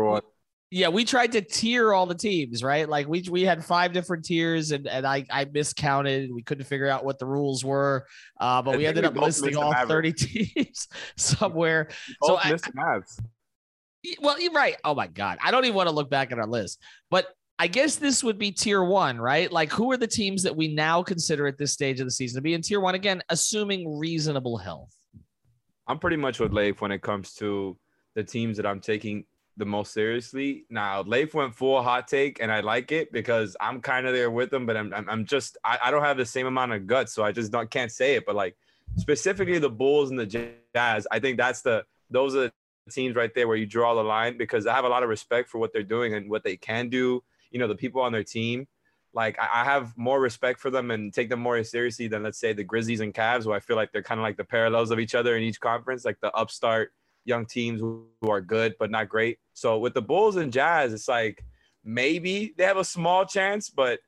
Yeah, 0.71 0.89
we 0.89 1.03
tried 1.03 1.31
to 1.31 1.41
tier 1.41 1.93
all 1.95 2.05
the 2.05 2.13
teams, 2.13 2.63
right? 2.63 2.87
Like 2.87 3.07
we 3.07 3.25
we 3.29 3.41
had 3.41 3.65
five 3.65 3.91
different 3.91 4.23
tiers, 4.23 4.71
and 4.71 4.87
and 4.87 5.05
I 5.05 5.25
I 5.31 5.45
miscounted. 5.45 6.31
We 6.31 6.43
couldn't 6.43 6.65
figure 6.65 6.87
out 6.87 7.03
what 7.03 7.17
the 7.17 7.25
rules 7.25 7.65
were, 7.65 8.05
uh, 8.39 8.61
but 8.61 8.75
I 8.75 8.77
we 8.77 8.85
ended 8.85 9.03
we 9.03 9.07
up 9.07 9.15
listing 9.15 9.57
all 9.57 9.73
thirty 9.87 10.13
teams 10.53 10.87
somewhere. 11.17 11.89
so 12.23 12.37
I, 12.37 12.55
well, 14.21 14.39
you're 14.39 14.53
right. 14.53 14.75
Oh 14.83 14.93
my 14.93 15.07
god, 15.07 15.39
I 15.43 15.49
don't 15.49 15.65
even 15.65 15.75
want 15.75 15.89
to 15.89 15.95
look 15.95 16.11
back 16.11 16.31
at 16.31 16.37
our 16.37 16.47
list, 16.47 16.79
but 17.09 17.25
I 17.61 17.67
guess 17.67 17.97
this 17.97 18.23
would 18.23 18.39
be 18.39 18.53
tier 18.53 18.81
one, 18.85 19.19
right? 19.19 19.51
Like, 19.51 19.69
who 19.69 19.91
are 19.91 19.97
the 19.97 20.07
teams 20.07 20.43
that 20.43 20.55
we 20.55 20.73
now 20.73 21.03
consider 21.03 21.45
at 21.45 21.57
this 21.57 21.73
stage 21.73 21.99
of 21.99 22.07
the 22.07 22.11
season 22.11 22.37
to 22.37 22.41
be 22.41 22.53
in 22.53 22.61
tier 22.61 22.79
one? 22.79 22.95
Again, 22.95 23.21
assuming 23.27 23.99
reasonable 23.99 24.57
health. 24.57 24.95
I'm 25.85 25.99
pretty 25.99 26.15
much 26.15 26.39
with 26.39 26.53
Leif 26.53 26.79
when 26.79 26.93
it 26.93 27.01
comes 27.01 27.33
to 27.35 27.77
the 28.15 28.23
teams 28.23 28.55
that 28.55 28.65
I'm 28.65 28.79
taking 28.79 29.25
the 29.57 29.65
most 29.65 29.93
seriously. 29.93 30.67
Now, 30.69 31.01
Leif 31.01 31.33
went 31.33 31.53
full 31.53 31.83
hot 31.83 32.07
take, 32.07 32.41
and 32.41 32.49
I 32.49 32.61
like 32.61 32.93
it 32.93 33.11
because 33.11 33.57
I'm 33.59 33.81
kind 33.81 34.07
of 34.07 34.13
there 34.13 34.31
with 34.31 34.51
them, 34.51 34.65
but 34.65 34.77
I'm, 34.77 34.93
I'm, 34.93 35.09
I'm 35.09 35.25
just, 35.25 35.57
I, 35.65 35.79
I 35.83 35.91
don't 35.91 36.03
have 36.03 36.15
the 36.15 36.25
same 36.25 36.47
amount 36.47 36.71
of 36.71 36.87
guts, 36.87 37.11
so 37.11 37.23
I 37.23 37.33
just 37.33 37.51
don't 37.51 37.69
can't 37.69 37.91
say 37.91 38.15
it. 38.15 38.25
But 38.25 38.35
like 38.35 38.55
specifically 38.95 39.59
the 39.59 39.69
Bulls 39.69 40.11
and 40.11 40.19
the 40.19 40.55
Jazz, 40.73 41.07
I 41.11 41.19
think 41.19 41.37
that's 41.37 41.61
the 41.61 41.83
those 42.09 42.35
are 42.35 42.43
the 42.43 42.53
teams 42.89 43.17
right 43.17 43.35
there 43.35 43.49
where 43.49 43.57
you 43.57 43.65
draw 43.65 43.95
the 43.95 44.03
line 44.03 44.37
because 44.37 44.65
I 44.65 44.73
have 44.73 44.85
a 44.85 44.89
lot 44.89 45.03
of 45.03 45.09
respect 45.09 45.49
for 45.49 45.57
what 45.57 45.73
they're 45.73 45.83
doing 45.83 46.13
and 46.13 46.29
what 46.29 46.45
they 46.45 46.55
can 46.55 46.87
do 46.87 47.21
you 47.51 47.59
know 47.59 47.67
the 47.67 47.75
people 47.75 48.01
on 48.01 48.11
their 48.11 48.23
team 48.23 48.67
like 49.13 49.37
I, 49.39 49.63
have 49.63 49.97
more 49.97 50.19
respect 50.19 50.59
for 50.59 50.69
them 50.69 50.91
and 50.91 51.13
take 51.13 51.29
them 51.29 51.39
more 51.39 51.63
seriously 51.63 52.07
than 52.07 52.23
let's 52.23 52.39
say 52.39 52.53
the 52.53 52.63
Grizzlies 52.63 52.99
and 52.99 53.13
Cavs, 53.13 53.43
who 53.43 53.53
I 53.53 53.59
feel 53.59 53.75
like 53.75 53.91
they're 53.91 54.03
kind 54.03 54.19
of 54.19 54.23
like 54.23 54.37
the 54.37 54.43
parallels 54.43 54.91
of 54.91 54.99
each 54.99 55.15
other 55.15 55.35
in 55.35 55.43
each 55.43 55.59
conference, 55.59 56.05
like 56.05 56.19
the 56.21 56.31
upstart 56.33 56.91
young 57.25 57.45
teams 57.45 57.79
who 57.79 58.07
are 58.27 58.41
good 58.41 58.75
but 58.79 58.91
not 58.91 59.09
great. 59.09 59.39
So 59.53 59.79
with 59.79 59.93
the 59.93 60.01
Bulls 60.01 60.35
and 60.35 60.53
Jazz, 60.53 60.93
it's 60.93 61.07
like 61.07 61.43
maybe 61.83 62.53
they 62.57 62.65
have 62.65 62.77
a 62.77 62.83
small 62.83 63.25
chance, 63.25 63.69
but 63.69 63.99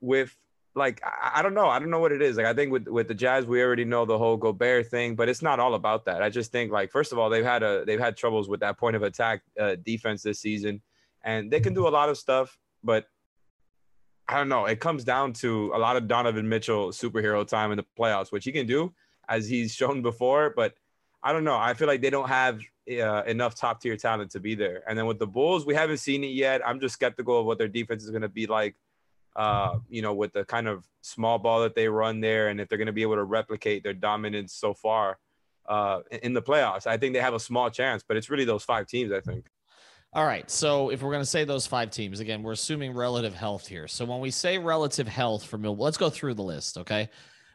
with 0.00 0.34
like 0.74 1.02
I, 1.04 1.32
I 1.36 1.42
don't 1.42 1.54
know, 1.54 1.68
I 1.68 1.78
don't 1.78 1.90
know 1.90 2.00
what 2.00 2.12
it 2.12 2.22
is. 2.22 2.38
Like 2.38 2.46
I 2.46 2.54
think 2.54 2.72
with 2.72 2.88
with 2.88 3.08
the 3.08 3.14
Jazz, 3.14 3.44
we 3.44 3.62
already 3.62 3.84
know 3.84 4.06
the 4.06 4.16
whole 4.16 4.38
Gobert 4.38 4.86
thing, 4.86 5.14
but 5.14 5.28
it's 5.28 5.42
not 5.42 5.60
all 5.60 5.74
about 5.74 6.06
that. 6.06 6.22
I 6.22 6.30
just 6.30 6.52
think 6.52 6.72
like 6.72 6.90
first 6.90 7.12
of 7.12 7.18
all, 7.18 7.28
they've 7.28 7.44
had 7.44 7.62
a 7.62 7.84
they've 7.86 8.00
had 8.00 8.16
troubles 8.16 8.48
with 8.48 8.60
that 8.60 8.78
point 8.78 8.96
of 8.96 9.02
attack 9.02 9.42
uh, 9.60 9.76
defense 9.84 10.22
this 10.22 10.40
season, 10.40 10.80
and 11.22 11.50
they 11.50 11.60
can 11.60 11.74
do 11.74 11.86
a 11.86 11.90
lot 11.90 12.08
of 12.08 12.16
stuff 12.16 12.56
but 12.82 13.06
I 14.28 14.36
don't 14.36 14.48
know. 14.48 14.66
It 14.66 14.78
comes 14.78 15.04
down 15.04 15.32
to 15.34 15.72
a 15.74 15.78
lot 15.78 15.96
of 15.96 16.06
Donovan 16.06 16.48
Mitchell 16.48 16.90
superhero 16.90 17.46
time 17.46 17.72
in 17.72 17.78
the 17.78 17.86
playoffs, 17.98 18.30
which 18.30 18.44
he 18.44 18.52
can 18.52 18.66
do 18.66 18.92
as 19.28 19.48
he's 19.48 19.72
shown 19.72 20.02
before. 20.02 20.52
But 20.54 20.74
I 21.22 21.32
don't 21.32 21.44
know. 21.44 21.56
I 21.56 21.74
feel 21.74 21.88
like 21.88 22.02
they 22.02 22.10
don't 22.10 22.28
have 22.28 22.60
uh, 22.90 23.22
enough 23.24 23.54
top 23.54 23.80
tier 23.80 23.96
talent 23.96 24.30
to 24.32 24.40
be 24.40 24.54
there. 24.54 24.82
And 24.86 24.98
then 24.98 25.06
with 25.06 25.18
the 25.18 25.26
Bulls, 25.26 25.64
we 25.64 25.74
haven't 25.74 25.98
seen 25.98 26.24
it 26.24 26.28
yet. 26.28 26.60
I'm 26.66 26.78
just 26.78 26.94
skeptical 26.94 27.40
of 27.40 27.46
what 27.46 27.58
their 27.58 27.68
defense 27.68 28.04
is 28.04 28.10
going 28.10 28.22
to 28.22 28.28
be 28.28 28.46
like. 28.46 28.76
Uh, 29.36 29.78
you 29.88 30.02
know, 30.02 30.14
with 30.14 30.32
the 30.32 30.44
kind 30.44 30.66
of 30.66 30.84
small 31.00 31.38
ball 31.38 31.62
that 31.62 31.76
they 31.76 31.88
run 31.88 32.20
there, 32.20 32.48
and 32.48 32.60
if 32.60 32.68
they're 32.68 32.78
going 32.78 32.86
to 32.86 32.92
be 32.92 33.02
able 33.02 33.14
to 33.14 33.22
replicate 33.22 33.84
their 33.84 33.94
dominance 33.94 34.52
so 34.52 34.74
far 34.74 35.16
uh, 35.68 36.00
in 36.22 36.32
the 36.32 36.42
playoffs, 36.42 36.88
I 36.88 36.96
think 36.96 37.14
they 37.14 37.20
have 37.20 37.34
a 37.34 37.40
small 37.40 37.70
chance. 37.70 38.02
But 38.02 38.16
it's 38.16 38.30
really 38.30 38.44
those 38.44 38.64
five 38.64 38.88
teams. 38.88 39.12
I 39.12 39.20
think. 39.20 39.46
All 40.14 40.24
right. 40.24 40.50
So 40.50 40.90
if 40.90 41.02
we're 41.02 41.12
going 41.12 41.22
to 41.22 41.26
say 41.26 41.44
those 41.44 41.66
five 41.66 41.90
teams 41.90 42.20
again, 42.20 42.42
we're 42.42 42.52
assuming 42.52 42.94
relative 42.94 43.34
health 43.34 43.66
here. 43.66 43.86
So 43.86 44.04
when 44.04 44.20
we 44.20 44.30
say 44.30 44.58
relative 44.58 45.06
health 45.06 45.44
for 45.44 45.58
Milwaukee, 45.58 45.84
let's 45.84 45.96
go 45.98 46.10
through 46.10 46.34
the 46.34 46.42
list. 46.42 46.78
Okay. 46.78 47.10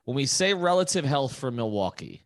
When 0.05 0.15
we 0.15 0.25
say 0.25 0.53
relative 0.53 1.05
health 1.05 1.35
for 1.35 1.49
Milwaukee, 1.49 2.25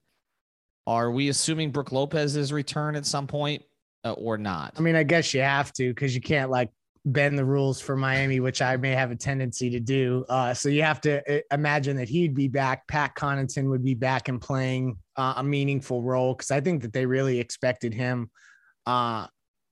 are 0.85 1.11
we 1.11 1.29
assuming 1.29 1.71
Brook 1.71 1.91
Lopez's 1.91 2.51
return 2.51 2.95
at 2.95 3.05
some 3.05 3.27
point 3.27 3.63
uh, 4.03 4.13
or 4.13 4.37
not? 4.37 4.73
I 4.77 4.81
mean, 4.81 4.95
I 4.95 5.03
guess 5.03 5.33
you 5.33 5.41
have 5.41 5.71
to 5.73 5.89
because 5.89 6.13
you 6.13 6.21
can't 6.21 6.49
like 6.49 6.71
bend 7.05 7.37
the 7.37 7.45
rules 7.45 7.79
for 7.79 7.95
Miami, 7.95 8.39
which 8.39 8.61
I 8.61 8.75
may 8.77 8.91
have 8.91 9.11
a 9.11 9.15
tendency 9.15 9.69
to 9.69 9.79
do. 9.79 10.25
Uh, 10.27 10.53
so 10.53 10.67
you 10.67 10.83
have 10.83 10.99
to 11.01 11.37
uh, 11.37 11.41
imagine 11.51 11.95
that 11.97 12.09
he'd 12.09 12.35
be 12.35 12.47
back. 12.47 12.87
Pat 12.87 13.15
Connaughton 13.15 13.69
would 13.69 13.83
be 13.83 13.95
back 13.95 14.27
and 14.27 14.41
playing 14.41 14.97
uh, 15.15 15.35
a 15.37 15.43
meaningful 15.43 16.03
role 16.03 16.33
because 16.33 16.51
I 16.51 16.59
think 16.59 16.81
that 16.81 16.91
they 16.91 17.05
really 17.05 17.39
expected 17.39 17.93
him. 17.93 18.29
Uh, 18.85 19.27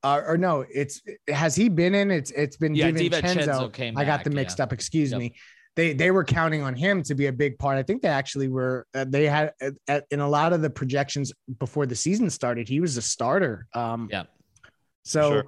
uh, 0.06 0.22
or 0.28 0.38
no, 0.38 0.64
it's 0.72 1.02
has 1.28 1.56
he 1.56 1.68
been 1.68 1.96
in? 1.96 2.12
It's 2.12 2.30
it's 2.30 2.58
been 2.58 2.76
yeah, 2.76 2.92
DiVincenzo. 2.92 3.74
came. 3.74 3.98
I 3.98 4.06
got 4.06 4.24
the 4.24 4.30
mixed 4.30 4.60
yeah. 4.60 4.66
up. 4.66 4.72
Excuse 4.72 5.10
yep. 5.10 5.20
me. 5.20 5.34
They 5.76 5.94
they 5.94 6.12
were 6.12 6.24
counting 6.24 6.62
on 6.62 6.76
him 6.76 7.02
to 7.04 7.16
be 7.16 7.26
a 7.26 7.34
big 7.34 7.58
part. 7.58 7.80
I 7.80 7.82
think 7.82 8.04
they 8.04 8.08
actually 8.08 8.48
were. 8.48 8.86
Uh, 8.94 9.06
they 9.10 9.26
had 9.26 9.54
uh, 9.90 10.02
in 10.12 10.20
a 10.20 10.30
lot 10.30 10.54
of 10.54 10.62
the 10.62 10.70
projections 10.70 11.34
before 11.58 11.88
the 11.88 11.96
season 11.96 12.30
started. 12.30 12.70
He 12.70 12.80
was 12.80 12.98
a 12.98 13.02
starter. 13.02 13.66
Um, 13.74 14.08
yeah. 14.12 14.26
So, 15.06 15.32
sure. 15.32 15.46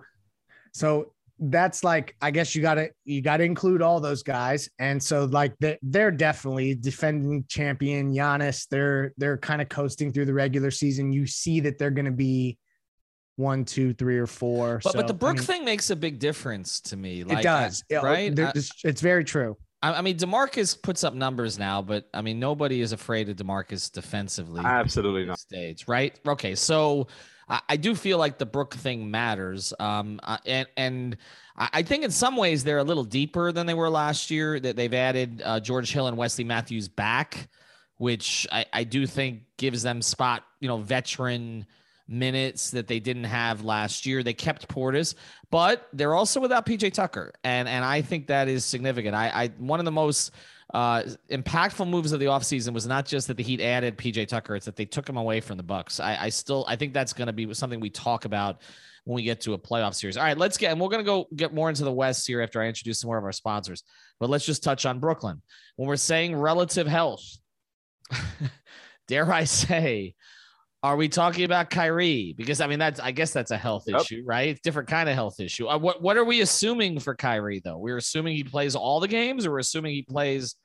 so 0.73 1.13
that's 1.37 1.83
like 1.83 2.15
I 2.19 2.31
guess 2.31 2.55
you 2.55 2.63
gotta 2.63 2.89
you 3.05 3.21
gotta 3.21 3.43
include 3.43 3.83
all 3.83 3.99
those 3.99 4.23
guys. 4.23 4.69
And 4.79 5.01
so 5.01 5.25
like 5.25 5.53
they 5.59 5.77
they're 5.83 6.09
definitely 6.09 6.73
defending 6.73 7.45
champion 7.47 8.11
Giannis. 8.11 8.67
They're 8.71 9.13
they're 9.17 9.37
kind 9.37 9.61
of 9.61 9.69
coasting 9.69 10.11
through 10.11 10.25
the 10.25 10.33
regular 10.33 10.71
season. 10.71 11.13
You 11.13 11.27
see 11.27 11.59
that 11.59 11.77
they're 11.77 11.91
going 11.91 12.05
to 12.05 12.11
be 12.11 12.57
one, 13.38 13.63
two, 13.63 13.94
three, 13.94 14.17
or 14.17 14.27
four. 14.27 14.82
But 14.84 14.91
so, 14.91 15.00
but 15.00 15.08
the 15.08 15.13
Brook 15.13 15.32
I 15.32 15.34
mean, 15.36 15.44
thing 15.44 15.65
makes 15.65 15.89
a 15.89 15.96
big 15.96 16.20
difference 16.20 16.82
to 16.82 16.98
me. 16.98 17.24
Like, 17.24 17.39
it 17.39 17.44
does, 17.44 17.84
I- 17.91 17.96
right? 17.98 18.39
I- 18.39 18.51
it's, 18.53 18.72
it's 18.84 19.01
very 19.01 19.24
true. 19.24 19.56
I, 19.82 19.94
I 19.94 20.01
mean, 20.01 20.17
Demarcus 20.17 20.79
puts 20.79 21.03
up 21.03 21.13
numbers 21.13 21.60
now, 21.60 21.82
but 21.82 22.10
I 22.13 22.22
mean, 22.22 22.39
nobody 22.39 22.82
is 22.82 22.91
afraid 22.91 23.29
of 23.29 23.38
Demarcus 23.38 23.91
defensively. 23.91 24.63
Absolutely 24.65 25.25
not. 25.25 25.39
Stage, 25.39 25.88
right? 25.88 26.20
Okay, 26.27 26.56
so 26.56 27.08
I, 27.48 27.62
I 27.70 27.77
do 27.77 27.94
feel 27.94 28.17
like 28.17 28.39
the 28.39 28.46
Brook 28.48 28.74
thing 28.74 29.10
matters, 29.12 29.74
um, 29.79 30.20
uh, 30.24 30.38
and 30.48 30.67
and 30.77 31.17
I, 31.56 31.70
I 31.74 31.84
think 31.84 32.03
in 32.03 32.10
some 32.12 32.38
ways 32.38 32.63
they're 32.63 32.79
a 32.79 32.84
little 32.84 33.03
deeper 33.03 33.51
than 33.51 33.67
they 33.67 33.75
were 33.75 33.89
last 33.89 34.32
year. 34.32 34.60
That 34.60 34.75
they've 34.75 34.94
added 34.94 35.44
uh, 35.46 35.60
George 35.60 35.91
Hill 35.91 36.08
and 36.08 36.17
Wesley 36.17 36.44
Matthews 36.44 36.88
back, 36.88 37.48
which 37.98 38.48
I, 38.51 38.65
I 38.74 38.84
do 38.84 39.06
think 39.06 39.44
gives 39.58 39.84
them 39.84 40.01
spot, 40.01 40.44
you 40.60 40.67
know, 40.67 40.77
veteran 40.77 41.67
minutes 42.07 42.71
that 42.71 42.87
they 42.87 42.99
didn't 42.99 43.25
have 43.25 43.63
last 43.63 44.05
year. 44.05 44.23
They 44.23 44.33
kept 44.33 44.67
Portis, 44.67 45.15
but 45.51 45.87
they're 45.93 46.13
also 46.13 46.39
without 46.39 46.65
PJ 46.65 46.93
Tucker, 46.93 47.33
and 47.43 47.67
and 47.67 47.83
I 47.83 48.01
think 48.01 48.27
that 48.27 48.47
is 48.47 48.65
significant. 48.65 49.15
I, 49.15 49.29
I 49.29 49.47
one 49.57 49.79
of 49.79 49.85
the 49.85 49.91
most 49.91 50.31
uh, 50.73 51.03
impactful 51.31 51.87
moves 51.87 52.11
of 52.11 52.19
the 52.19 52.25
offseason 52.25 52.73
was 52.73 52.87
not 52.87 53.05
just 53.05 53.27
that 53.27 53.37
the 53.37 53.43
Heat 53.43 53.61
added 53.61 53.97
PJ 53.97 54.27
Tucker; 54.27 54.55
it's 54.55 54.65
that 54.65 54.75
they 54.75 54.85
took 54.85 55.07
him 55.07 55.17
away 55.17 55.41
from 55.41 55.57
the 55.57 55.63
Bucks. 55.63 55.99
I, 55.99 56.17
I 56.23 56.29
still 56.29 56.65
I 56.67 56.75
think 56.75 56.93
that's 56.93 57.13
going 57.13 57.27
to 57.27 57.33
be 57.33 57.53
something 57.53 57.79
we 57.79 57.89
talk 57.89 58.25
about 58.25 58.61
when 59.05 59.15
we 59.15 59.23
get 59.23 59.41
to 59.41 59.53
a 59.53 59.57
playoff 59.57 59.95
series. 59.95 60.17
All 60.17 60.23
right, 60.23 60.37
let's 60.37 60.57
get 60.57 60.71
and 60.71 60.81
we're 60.81 60.89
going 60.89 61.03
to 61.03 61.05
go 61.05 61.27
get 61.35 61.53
more 61.53 61.69
into 61.69 61.83
the 61.83 61.93
West 61.93 62.27
here 62.27 62.41
after 62.41 62.61
I 62.61 62.67
introduce 62.67 63.01
some 63.01 63.07
more 63.07 63.17
of 63.17 63.23
our 63.23 63.31
sponsors. 63.31 63.83
But 64.19 64.29
let's 64.29 64.45
just 64.45 64.63
touch 64.63 64.85
on 64.85 64.99
Brooklyn 64.99 65.41
when 65.75 65.87
we're 65.87 65.95
saying 65.95 66.35
relative 66.35 66.87
health. 66.87 67.23
dare 69.07 69.31
I 69.31 69.45
say, 69.45 70.15
are 70.84 70.96
we 70.96 71.10
talking 71.10 71.43
about 71.43 71.69
Kyrie? 71.69 72.34
Because 72.38 72.62
I 72.62 72.67
mean, 72.67 72.79
that's 72.79 73.00
I 73.00 73.12
guess 73.12 73.34
that's 73.34 73.51
a 73.51 73.57
health 73.57 73.86
Yep. 73.88 74.01
issue, 74.01 74.24
right? 74.25 74.50
It's 74.50 74.62
different 74.62 74.88
kind 74.88 75.10
of 75.10 75.15
health 75.15 75.39
issue. 75.39 75.67
Uh, 75.67 75.77
what 75.77 76.01
what 76.01 76.17
are 76.17 76.24
we 76.25 76.41
assuming 76.41 77.00
for 77.00 77.15
Kyrie 77.15 77.62
though? 77.63 77.77
We're 77.77 77.98
assuming 77.98 78.36
he 78.36 78.43
plays 78.43 78.75
all 78.75 79.00
the 79.00 79.07
games, 79.07 79.46
or 79.46 79.51
we're 79.51 79.60
assuming 79.60 79.93
he 79.96 80.03
plays. 80.03 80.55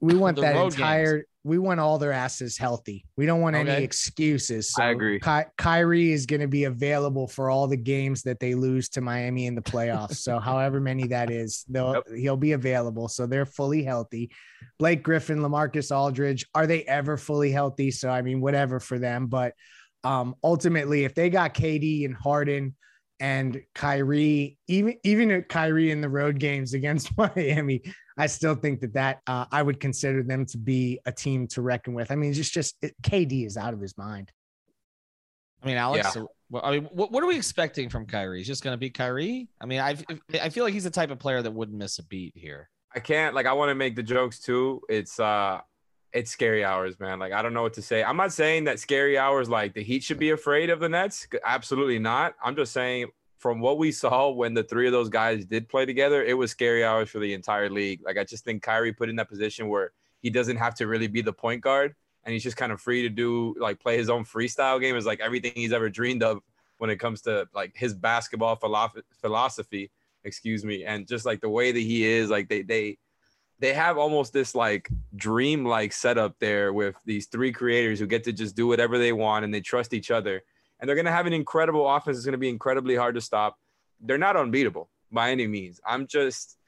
We 0.00 0.14
want 0.14 0.36
The 0.36 0.42
that 0.42 0.54
road 0.54 0.74
entire. 0.74 1.24
We 1.46 1.58
want 1.58 1.78
all 1.78 1.98
their 1.98 2.10
asses 2.12 2.56
healthy. 2.56 3.04
We 3.18 3.26
don't 3.26 3.42
want 3.42 3.54
Okay. 3.54 3.70
any 3.76 3.84
excuses. 3.84 4.72
So 4.72 4.82
I 4.82 4.88
agree. 4.90 5.20
Ky- 5.20 5.44
Kyrie 5.58 6.10
is 6.10 6.24
going 6.24 6.40
to 6.40 6.48
be 6.48 6.64
available 6.64 7.28
for 7.28 7.50
all 7.50 7.66
the 7.68 7.76
games 7.76 8.22
that 8.22 8.40
they 8.40 8.54
lose 8.54 8.88
to 8.90 9.02
Miami 9.02 9.46
in 9.46 9.54
the 9.54 9.60
playoffs. 9.60 10.16
so 10.16 10.38
however 10.50 10.80
many 10.80 11.06
that 11.08 11.30
is, 11.30 11.64
they'll 11.68 11.92
Yep. 11.94 12.04
he'll 12.16 12.36
be 12.38 12.52
available. 12.52 13.08
So 13.08 13.26
they're 13.26 13.44
fully 13.46 13.84
healthy. 13.84 14.30
Blake 14.78 15.02
Griffin, 15.02 15.38
Lamarcus 15.40 15.94
Aldridge, 15.94 16.46
are 16.54 16.66
they 16.66 16.82
ever 16.84 17.18
fully 17.18 17.50
healthy? 17.52 17.90
So 17.90 18.08
I 18.08 18.22
mean, 18.22 18.40
whatever 18.40 18.80
for 18.80 18.98
them. 18.98 19.26
But 19.26 19.52
um, 20.02 20.34
ultimately, 20.42 21.04
if 21.04 21.14
they 21.14 21.28
got 21.28 21.52
KD 21.54 22.06
and 22.06 22.14
Harden 22.14 22.74
and 23.24 23.62
Kyrie, 23.74 24.58
even 24.68 24.98
even 25.02 25.30
at 25.30 25.48
Kyrie 25.48 25.90
in 25.90 26.02
the 26.02 26.08
road 26.10 26.38
games 26.38 26.74
against 26.80 27.16
Miami, 27.16 27.80
I 28.18 28.26
still 28.26 28.54
think 28.54 28.80
that 28.80 28.92
that 28.92 29.20
uh, 29.26 29.46
I 29.50 29.62
would 29.62 29.80
consider 29.80 30.22
them 30.22 30.44
to 30.46 30.58
be 30.58 31.00
a 31.06 31.12
team 31.12 31.46
to 31.48 31.62
reckon 31.62 31.94
with. 31.94 32.10
I 32.10 32.16
mean, 32.16 32.34
just 32.34 32.52
just 32.52 32.76
it, 32.82 32.94
KD 33.02 33.46
is 33.46 33.56
out 33.56 33.72
of 33.72 33.80
his 33.80 33.96
mind. 33.96 34.30
I 35.62 35.66
mean, 35.66 35.76
Alex. 35.78 36.04
Yeah. 36.04 36.10
so- 36.10 36.30
well, 36.50 36.62
I 36.62 36.72
mean, 36.72 36.84
what, 36.92 37.10
what 37.10 37.22
are 37.22 37.26
we 37.26 37.36
expecting 37.36 37.88
from 37.88 38.06
Kyrie? 38.06 38.38
He's 38.38 38.46
just 38.46 38.62
going 38.62 38.74
to 38.74 38.78
be 38.78 38.90
Kyrie. 38.90 39.48
I 39.60 39.66
mean, 39.66 39.80
I 39.80 39.96
I 40.40 40.50
feel 40.50 40.62
like 40.62 40.74
he's 40.74 40.84
the 40.84 40.90
type 40.90 41.10
of 41.10 41.18
player 41.18 41.40
that 41.40 41.50
wouldn't 41.50 41.78
miss 41.78 41.98
a 41.98 42.04
beat 42.04 42.34
here. 42.36 42.68
I 42.94 43.00
can't 43.00 43.34
like 43.34 43.46
I 43.46 43.54
want 43.54 43.70
to 43.70 43.74
make 43.74 43.96
the 43.96 44.02
jokes 44.02 44.38
too. 44.38 44.82
It's 44.90 45.18
uh 45.18 45.60
it's 46.14 46.30
scary 46.30 46.64
hours, 46.64 46.98
man. 47.00 47.18
Like 47.18 47.32
I 47.32 47.42
don't 47.42 47.52
know 47.52 47.62
what 47.62 47.74
to 47.74 47.82
say. 47.82 48.02
I'm 48.02 48.16
not 48.16 48.32
saying 48.32 48.64
that 48.64 48.78
scary 48.78 49.18
hours 49.18 49.48
like 49.48 49.74
the 49.74 49.82
Heat 49.82 50.02
should 50.02 50.18
be 50.18 50.30
afraid 50.30 50.70
of 50.70 50.80
the 50.80 50.88
Nets. 50.88 51.26
Absolutely 51.44 51.98
not. 51.98 52.34
I'm 52.42 52.56
just 52.56 52.72
saying 52.72 53.08
from 53.38 53.60
what 53.60 53.76
we 53.76 53.92
saw 53.92 54.30
when 54.30 54.54
the 54.54 54.62
three 54.62 54.86
of 54.86 54.92
those 54.92 55.10
guys 55.10 55.44
did 55.44 55.68
play 55.68 55.84
together, 55.84 56.24
it 56.24 56.34
was 56.34 56.50
scary 56.50 56.84
hours 56.84 57.10
for 57.10 57.18
the 57.18 57.34
entire 57.34 57.68
league. 57.68 58.00
Like 58.04 58.16
I 58.16 58.24
just 58.24 58.44
think 58.44 58.62
Kyrie 58.62 58.92
put 58.92 59.10
in 59.10 59.16
that 59.16 59.28
position 59.28 59.68
where 59.68 59.92
he 60.20 60.30
doesn't 60.30 60.56
have 60.56 60.74
to 60.76 60.86
really 60.86 61.08
be 61.08 61.20
the 61.20 61.32
point 61.32 61.60
guard 61.60 61.94
and 62.24 62.32
he's 62.32 62.42
just 62.42 62.56
kind 62.56 62.72
of 62.72 62.80
free 62.80 63.02
to 63.02 63.08
do 63.08 63.54
like 63.58 63.80
play 63.80 63.96
his 63.96 64.08
own 64.08 64.24
freestyle 64.24 64.80
game 64.80 64.96
is 64.96 65.04
like 65.04 65.20
everything 65.20 65.52
he's 65.54 65.72
ever 65.72 65.90
dreamed 65.90 66.22
of 66.22 66.40
when 66.78 66.90
it 66.90 66.96
comes 66.96 67.20
to 67.22 67.46
like 67.54 67.72
his 67.76 67.92
basketball 67.92 68.56
philosophy 69.20 69.90
excuse 70.24 70.64
me 70.64 70.84
and 70.84 71.06
just 71.06 71.26
like 71.26 71.40
the 71.40 71.48
way 71.48 71.72
that 71.72 71.80
he 71.80 72.04
is 72.04 72.30
like 72.30 72.48
they 72.48 72.62
they 72.62 72.96
they 73.64 73.72
have 73.72 73.96
almost 73.96 74.34
this 74.34 74.54
like 74.54 74.90
dream 75.16 75.64
like 75.64 75.90
setup 75.90 76.38
there 76.38 76.74
with 76.74 76.94
these 77.06 77.28
three 77.28 77.50
creators 77.50 77.98
who 77.98 78.06
get 78.06 78.22
to 78.24 78.30
just 78.30 78.54
do 78.54 78.66
whatever 78.66 78.98
they 78.98 79.10
want 79.14 79.42
and 79.42 79.54
they 79.54 79.62
trust 79.62 79.94
each 79.94 80.10
other. 80.10 80.42
And 80.78 80.86
they're 80.86 80.94
going 80.94 81.06
to 81.06 81.10
have 81.10 81.24
an 81.24 81.32
incredible 81.32 81.88
offense 81.88 82.18
it's 82.18 82.26
going 82.26 82.32
to 82.32 82.38
be 82.38 82.50
incredibly 82.50 82.94
hard 82.94 83.14
to 83.14 83.22
stop. 83.22 83.56
They're 84.02 84.18
not 84.18 84.36
unbeatable 84.36 84.90
by 85.10 85.30
any 85.30 85.46
means. 85.46 85.80
I'm 85.86 86.06
just 86.06 86.58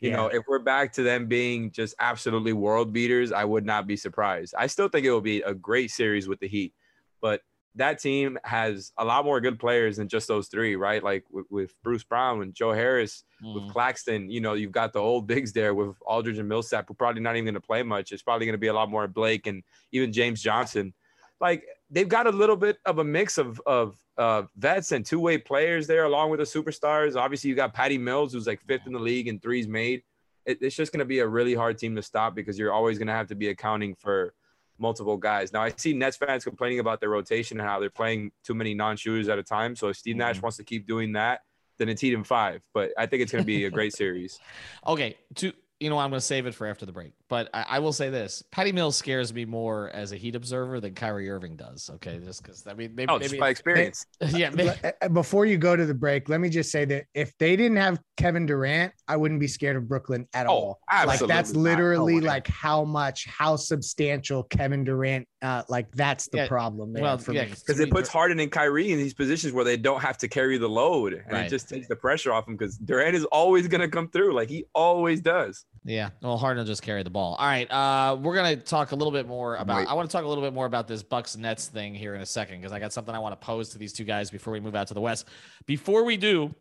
you 0.00 0.10
know 0.12 0.28
if 0.28 0.44
we're 0.48 0.58
back 0.58 0.94
to 0.94 1.02
them 1.02 1.26
being 1.26 1.70
just 1.72 1.94
absolutely 1.98 2.52
world 2.52 2.92
beaters 2.92 3.32
i 3.32 3.42
would 3.42 3.64
not 3.64 3.86
be 3.86 3.96
surprised. 3.96 4.54
I 4.56 4.66
still 4.66 4.88
think 4.88 5.04
it 5.04 5.10
will 5.10 5.22
be 5.22 5.42
a 5.42 5.54
great 5.54 5.90
series 5.90 6.26
with 6.26 6.40
the 6.40 6.48
heat 6.48 6.72
but 7.20 7.40
that 7.76 8.00
team 8.00 8.38
has 8.42 8.92
a 8.98 9.04
lot 9.04 9.24
more 9.24 9.40
good 9.40 9.58
players 9.58 9.98
than 9.98 10.08
just 10.08 10.28
those 10.28 10.48
three, 10.48 10.76
right? 10.76 11.02
Like 11.02 11.24
with, 11.30 11.46
with 11.50 11.74
Bruce 11.82 12.04
Brown 12.04 12.42
and 12.42 12.54
Joe 12.54 12.72
Harris, 12.72 13.24
with 13.42 13.64
Mm. 13.64 13.70
Claxton, 13.72 14.30
you 14.30 14.40
know, 14.40 14.54
you've 14.54 14.72
got 14.72 14.92
the 14.94 14.98
old 14.98 15.26
bigs 15.26 15.52
there 15.52 15.74
with 15.74 15.94
Aldridge 16.06 16.38
and 16.38 16.48
Millsap, 16.48 16.88
who 16.88 16.94
probably 16.94 17.20
not 17.20 17.36
even 17.36 17.44
going 17.44 17.54
to 17.54 17.60
play 17.60 17.82
much. 17.82 18.12
It's 18.12 18.22
probably 18.22 18.46
going 18.46 18.54
to 18.54 18.58
be 18.58 18.68
a 18.68 18.72
lot 18.72 18.90
more 18.90 19.06
Blake 19.06 19.46
and 19.46 19.62
even 19.92 20.12
James 20.12 20.40
Johnson. 20.42 20.94
Like 21.38 21.64
they've 21.90 22.08
got 22.08 22.26
a 22.26 22.30
little 22.30 22.56
bit 22.56 22.78
of 22.86 22.98
a 22.98 23.04
mix 23.04 23.36
of 23.36 23.60
of 23.66 23.94
uh, 24.16 24.44
vets 24.56 24.92
and 24.92 25.04
two 25.04 25.20
way 25.20 25.36
players 25.36 25.86
there, 25.86 26.04
along 26.04 26.30
with 26.30 26.40
the 26.40 26.46
superstars. 26.46 27.14
Obviously, 27.14 27.50
you 27.50 27.56
got 27.56 27.74
Patty 27.74 27.98
Mills, 27.98 28.32
who's 28.32 28.46
like 28.46 28.62
fifth 28.62 28.86
in 28.86 28.94
the 28.94 28.98
league 28.98 29.28
and 29.28 29.42
threes 29.42 29.68
made. 29.68 30.02
It, 30.46 30.58
it's 30.62 30.74
just 30.74 30.92
going 30.92 31.00
to 31.00 31.04
be 31.04 31.18
a 31.18 31.26
really 31.28 31.52
hard 31.52 31.76
team 31.76 31.94
to 31.96 32.02
stop 32.02 32.34
because 32.34 32.58
you're 32.58 32.72
always 32.72 32.96
going 32.96 33.08
to 33.08 33.12
have 33.12 33.26
to 33.26 33.34
be 33.34 33.48
accounting 33.48 33.94
for 33.96 34.32
multiple 34.78 35.16
guys. 35.16 35.52
Now 35.52 35.62
I 35.62 35.72
see 35.76 35.92
Nets 35.92 36.16
fans 36.16 36.44
complaining 36.44 36.80
about 36.80 37.00
their 37.00 37.10
rotation 37.10 37.58
and 37.58 37.68
how 37.68 37.80
they're 37.80 37.90
playing 37.90 38.32
too 38.44 38.54
many 38.54 38.74
non-shooters 38.74 39.28
at 39.28 39.38
a 39.38 39.42
time. 39.42 39.76
So 39.76 39.88
if 39.88 39.96
Steve 39.96 40.16
Nash 40.16 40.36
mm-hmm. 40.36 40.42
wants 40.42 40.56
to 40.58 40.64
keep 40.64 40.86
doing 40.86 41.12
that, 41.12 41.40
then 41.78 41.88
it's 41.88 42.00
Heat 42.00 42.16
five. 42.26 42.62
But 42.72 42.92
I 42.96 43.06
think 43.06 43.22
it's 43.22 43.32
going 43.32 43.42
to 43.42 43.46
be 43.46 43.64
a 43.64 43.70
great 43.70 43.94
series. 43.96 44.38
Okay, 44.86 45.16
to 45.36 45.52
you 45.80 45.90
know, 45.90 45.98
I'm 45.98 46.10
going 46.10 46.20
to 46.20 46.26
save 46.26 46.46
it 46.46 46.54
for 46.54 46.66
after 46.66 46.86
the 46.86 46.92
break. 46.92 47.12
But 47.28 47.48
I, 47.52 47.64
I 47.70 47.78
will 47.80 47.92
say 47.92 48.08
this: 48.08 48.42
Patty 48.52 48.70
Mills 48.70 48.96
scares 48.96 49.34
me 49.34 49.44
more 49.44 49.90
as 49.90 50.12
a 50.12 50.16
Heat 50.16 50.36
observer 50.36 50.80
than 50.80 50.94
Kyrie 50.94 51.28
Irving 51.28 51.56
does. 51.56 51.90
Okay, 51.94 52.20
just 52.24 52.42
because 52.42 52.64
I 52.66 52.74
mean, 52.74 52.94
maybe, 52.94 53.10
Oh, 53.12 53.18
just 53.18 53.32
maybe 53.32 53.40
by 53.40 53.48
experience. 53.48 54.06
yeah, 54.28 54.50
maybe, 54.50 54.70
Uh, 55.02 55.08
Before 55.08 55.44
you 55.44 55.58
go 55.58 55.74
to 55.74 55.84
the 55.86 55.94
break, 55.94 56.28
let 56.28 56.40
me 56.40 56.48
just 56.48 56.70
say 56.70 56.84
that 56.84 57.04
if 57.14 57.32
they 57.38 57.56
didn't 57.56 57.78
have 57.78 58.00
Kevin 58.16 58.46
Durant, 58.46 58.92
I 59.08 59.16
wouldn't 59.16 59.40
be 59.40 59.48
scared 59.48 59.76
of 59.76 59.88
Brooklyn 59.88 60.28
at 60.34 60.46
Oh, 60.46 60.50
all. 60.50 60.78
Like 61.06 61.18
that's 61.20 61.52
not. 61.52 61.56
No 61.58 61.70
literally 61.70 62.20
like 62.20 62.46
how 62.46 62.84
much, 62.84 63.26
how 63.26 63.56
substantial 63.56 64.44
Kevin 64.44 64.84
Durant. 64.84 65.26
Uh, 65.42 65.62
like 65.68 65.90
that's 65.92 66.28
the 66.28 66.38
Yeah, 66.38 66.48
problem 66.48 66.92
there 66.92 67.02
well, 67.02 67.18
for 67.18 67.32
yeah, 67.32 67.44
me. 67.44 67.50
Because 67.50 67.78
it 67.80 67.90
puts 67.90 68.08
Harden 68.08 68.40
and 68.40 68.50
Kyrie 68.50 68.90
in 68.92 68.98
these 68.98 69.14
positions 69.14 69.52
where 69.52 69.64
they 69.64 69.76
don't 69.76 70.00
have 70.00 70.16
to 70.18 70.28
carry 70.28 70.58
the 70.58 70.68
load, 70.68 71.12
and 71.12 71.32
Right. 71.32 71.46
it 71.46 71.50
just 71.50 71.68
takes 71.68 71.88
the 71.88 71.96
pressure 71.96 72.32
off 72.32 72.46
them. 72.46 72.56
Because 72.56 72.76
Durant 72.78 73.14
is 73.16 73.24
always 73.26 73.66
going 73.68 73.80
to 73.80 73.88
come 73.88 74.08
through, 74.10 74.32
like 74.34 74.48
he 74.48 74.64
always 74.74 75.20
does. 75.20 75.64
Yeah, 75.86 76.10
well, 76.20 76.36
Harden 76.36 76.58
will 76.58 76.66
just 76.66 76.82
carry 76.82 77.04
the 77.04 77.10
ball. 77.10 77.36
All 77.38 77.46
right, 77.46 77.70
uh, 77.70 78.16
we're 78.16 78.34
gonna 78.34 78.56
talk 78.56 78.90
a 78.90 78.96
little 78.96 79.12
bit 79.12 79.28
more 79.28 79.54
about. 79.54 79.78
Right. 79.78 79.88
I 79.88 79.94
want 79.94 80.10
to 80.10 80.12
talk 80.12 80.24
a 80.24 80.28
little 80.28 80.42
bit 80.42 80.52
more 80.52 80.66
about 80.66 80.88
this 80.88 81.04
Bucks 81.04 81.36
Nets 81.36 81.68
thing 81.68 81.94
here 81.94 82.16
in 82.16 82.20
a 82.20 82.26
second 82.26 82.60
because 82.60 82.72
I 82.72 82.80
got 82.80 82.92
something 82.92 83.14
I 83.14 83.20
want 83.20 83.40
to 83.40 83.44
pose 83.44 83.68
to 83.70 83.78
these 83.78 83.92
two 83.92 84.02
guys 84.02 84.28
before 84.28 84.52
we 84.52 84.58
move 84.58 84.74
out 84.74 84.88
to 84.88 84.94
the 84.94 85.00
West. 85.00 85.28
Before 85.64 86.02
we 86.02 86.16
do, 86.16 86.52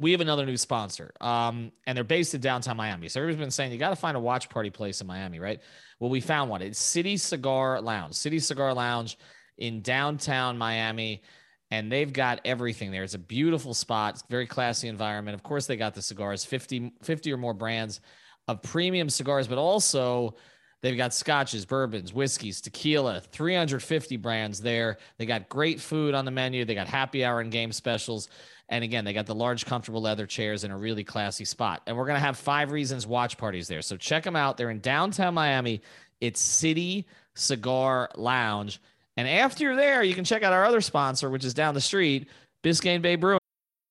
we 0.00 0.12
have 0.12 0.22
another 0.22 0.46
new 0.46 0.56
sponsor, 0.56 1.12
um, 1.20 1.72
and 1.86 1.94
they're 1.94 2.04
based 2.04 2.34
in 2.34 2.40
downtown 2.40 2.78
Miami. 2.78 3.08
So 3.08 3.20
everybody's 3.20 3.44
been 3.44 3.50
saying 3.50 3.70
you 3.70 3.78
got 3.78 3.90
to 3.90 3.96
find 3.96 4.16
a 4.16 4.20
watch 4.20 4.48
party 4.48 4.70
place 4.70 5.02
in 5.02 5.06
Miami, 5.06 5.40
right? 5.40 5.60
Well, 6.00 6.08
we 6.08 6.22
found 6.22 6.48
one. 6.48 6.62
It's 6.62 6.78
City 6.78 7.18
Cigar 7.18 7.82
Lounge. 7.82 8.14
City 8.14 8.38
Cigar 8.38 8.72
Lounge 8.72 9.18
in 9.58 9.82
downtown 9.82 10.56
Miami 10.56 11.22
and 11.70 11.92
they've 11.92 12.12
got 12.12 12.40
everything 12.44 12.90
there. 12.90 13.02
It's 13.02 13.12
a 13.12 13.18
beautiful 13.18 13.74
spot, 13.74 14.14
it's 14.14 14.22
a 14.22 14.26
very 14.30 14.46
classy 14.46 14.88
environment. 14.88 15.34
Of 15.34 15.42
course, 15.42 15.66
they 15.66 15.76
got 15.76 15.94
the 15.94 16.00
cigars, 16.00 16.44
50, 16.44 16.94
50 17.02 17.32
or 17.32 17.36
more 17.36 17.52
brands 17.52 18.00
of 18.48 18.62
premium 18.62 19.08
cigars, 19.10 19.46
but 19.46 19.58
also 19.58 20.34
they've 20.82 20.96
got 20.96 21.14
scotches, 21.14 21.66
bourbons, 21.66 22.12
whiskeys, 22.12 22.60
tequila, 22.60 23.20
350 23.20 24.16
brands 24.16 24.60
there. 24.60 24.98
They 25.18 25.26
got 25.26 25.48
great 25.48 25.80
food 25.80 26.14
on 26.14 26.24
the 26.24 26.30
menu. 26.30 26.64
They 26.64 26.74
got 26.74 26.88
happy 26.88 27.24
hour 27.24 27.40
and 27.40 27.52
game 27.52 27.70
specials. 27.70 28.28
And 28.70 28.82
again, 28.82 29.04
they 29.04 29.12
got 29.12 29.26
the 29.26 29.34
large, 29.34 29.64
comfortable 29.64 30.00
leather 30.00 30.26
chairs 30.26 30.64
in 30.64 30.70
a 30.70 30.76
really 30.76 31.04
classy 31.04 31.44
spot. 31.44 31.82
And 31.86 31.96
we're 31.96 32.06
going 32.06 32.16
to 32.16 32.26
have 32.26 32.36
five 32.36 32.70
reasons 32.70 33.06
watch 33.06 33.38
parties 33.38 33.68
there. 33.68 33.82
So 33.82 33.96
check 33.96 34.24
them 34.24 34.36
out. 34.36 34.56
They're 34.56 34.70
in 34.70 34.80
downtown 34.80 35.34
Miami. 35.34 35.80
It's 36.20 36.40
City 36.40 37.06
Cigar 37.34 38.10
Lounge. 38.16 38.80
And 39.16 39.28
after 39.28 39.64
you're 39.64 39.76
there, 39.76 40.02
you 40.02 40.14
can 40.14 40.24
check 40.24 40.42
out 40.42 40.52
our 40.52 40.64
other 40.64 40.80
sponsor, 40.80 41.30
which 41.30 41.44
is 41.44 41.54
down 41.54 41.74
the 41.74 41.80
street, 41.80 42.28
Biscayne 42.62 43.02
Bay 43.02 43.16
Brewing. 43.16 43.37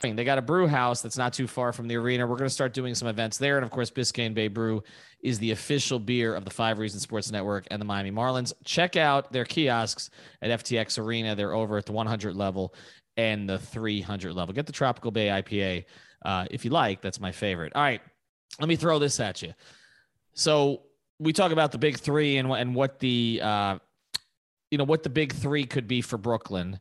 They 0.00 0.24
got 0.24 0.38
a 0.38 0.42
brew 0.42 0.68
house 0.68 1.02
that's 1.02 1.18
not 1.18 1.32
too 1.32 1.48
far 1.48 1.72
from 1.72 1.88
the 1.88 1.96
arena. 1.96 2.24
We're 2.24 2.36
going 2.36 2.48
to 2.48 2.54
start 2.54 2.72
doing 2.72 2.94
some 2.94 3.08
events 3.08 3.36
there. 3.36 3.56
And 3.56 3.64
of 3.64 3.72
course, 3.72 3.90
Biscayne 3.90 4.32
Bay 4.32 4.46
Brew 4.46 4.84
is 5.20 5.40
the 5.40 5.50
official 5.50 5.98
beer 5.98 6.36
of 6.36 6.44
the 6.44 6.50
Five 6.50 6.78
Reasons 6.78 7.02
Sports 7.02 7.32
Network 7.32 7.66
and 7.70 7.80
the 7.80 7.84
Miami 7.84 8.12
Marlins. 8.12 8.52
Check 8.64 8.96
out 8.96 9.32
their 9.32 9.44
kiosks 9.44 10.10
at 10.40 10.60
FTX 10.60 11.00
Arena. 11.00 11.34
They're 11.34 11.52
over 11.52 11.76
at 11.78 11.86
the 11.86 11.92
100 11.92 12.36
level 12.36 12.74
and 13.16 13.48
the 13.48 13.58
300 13.58 14.32
level. 14.34 14.54
Get 14.54 14.66
the 14.66 14.72
Tropical 14.72 15.10
Bay 15.10 15.26
IPA 15.26 15.84
uh, 16.24 16.46
if 16.48 16.64
you 16.64 16.70
like. 16.70 17.02
That's 17.02 17.18
my 17.18 17.32
favorite. 17.32 17.72
All 17.74 17.82
right. 17.82 18.00
Let 18.60 18.68
me 18.68 18.76
throw 18.76 19.00
this 19.00 19.18
at 19.18 19.42
you. 19.42 19.52
So 20.34 20.82
we 21.18 21.32
talk 21.32 21.50
about 21.50 21.72
the 21.72 21.78
big 21.78 21.98
three 21.98 22.36
and, 22.36 22.48
and 22.52 22.72
what 22.72 23.00
the, 23.00 23.40
uh, 23.42 23.78
you 24.70 24.78
know, 24.78 24.84
what 24.84 25.02
the 25.02 25.10
big 25.10 25.32
three 25.32 25.64
could 25.64 25.88
be 25.88 26.00
for 26.02 26.18
Brooklyn. 26.18 26.78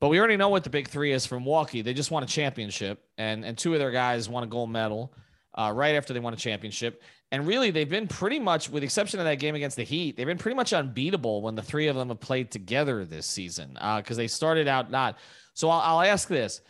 But 0.00 0.08
we 0.08 0.18
already 0.18 0.36
know 0.36 0.48
what 0.48 0.64
the 0.64 0.70
big 0.70 0.88
three 0.88 1.12
is 1.12 1.26
from 1.26 1.42
Milwaukee. 1.42 1.82
They 1.82 1.92
just 1.92 2.10
won 2.10 2.22
a 2.22 2.26
championship, 2.26 3.04
and 3.16 3.44
and 3.44 3.58
two 3.58 3.72
of 3.72 3.80
their 3.80 3.90
guys 3.90 4.28
won 4.28 4.44
a 4.44 4.46
gold 4.46 4.70
medal 4.70 5.12
uh, 5.54 5.72
right 5.74 5.96
after 5.96 6.14
they 6.14 6.20
won 6.20 6.32
a 6.32 6.36
championship. 6.36 7.02
And 7.30 7.46
really, 7.46 7.70
they've 7.70 7.88
been 7.88 8.08
pretty 8.08 8.38
much, 8.38 8.70
with 8.70 8.80
the 8.80 8.86
exception 8.86 9.18
of 9.20 9.26
that 9.26 9.38
game 9.38 9.54
against 9.54 9.76
the 9.76 9.82
Heat, 9.82 10.16
they've 10.16 10.26
been 10.26 10.38
pretty 10.38 10.56
much 10.56 10.72
unbeatable 10.72 11.42
when 11.42 11.56
the 11.56 11.62
three 11.62 11.88
of 11.88 11.96
them 11.96 12.08
have 12.08 12.20
played 12.20 12.50
together 12.50 13.04
this 13.04 13.26
season 13.26 13.74
because 13.74 14.16
uh, 14.16 14.22
they 14.22 14.28
started 14.28 14.68
out 14.68 14.90
not. 14.90 15.18
So 15.52 15.68
I'll, 15.68 15.98
I'll, 15.98 16.06
ask 16.06 16.28
this: 16.28 16.60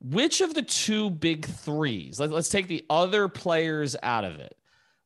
Which 0.00 0.42
of 0.42 0.54
the 0.54 0.62
two 0.62 1.10
big 1.10 1.46
threes? 1.46 2.20
Let, 2.20 2.30
let's 2.30 2.50
take 2.50 2.68
the 2.68 2.84
other 2.90 3.26
players 3.26 3.96
out 4.02 4.24
of 4.24 4.38
it. 4.38 4.56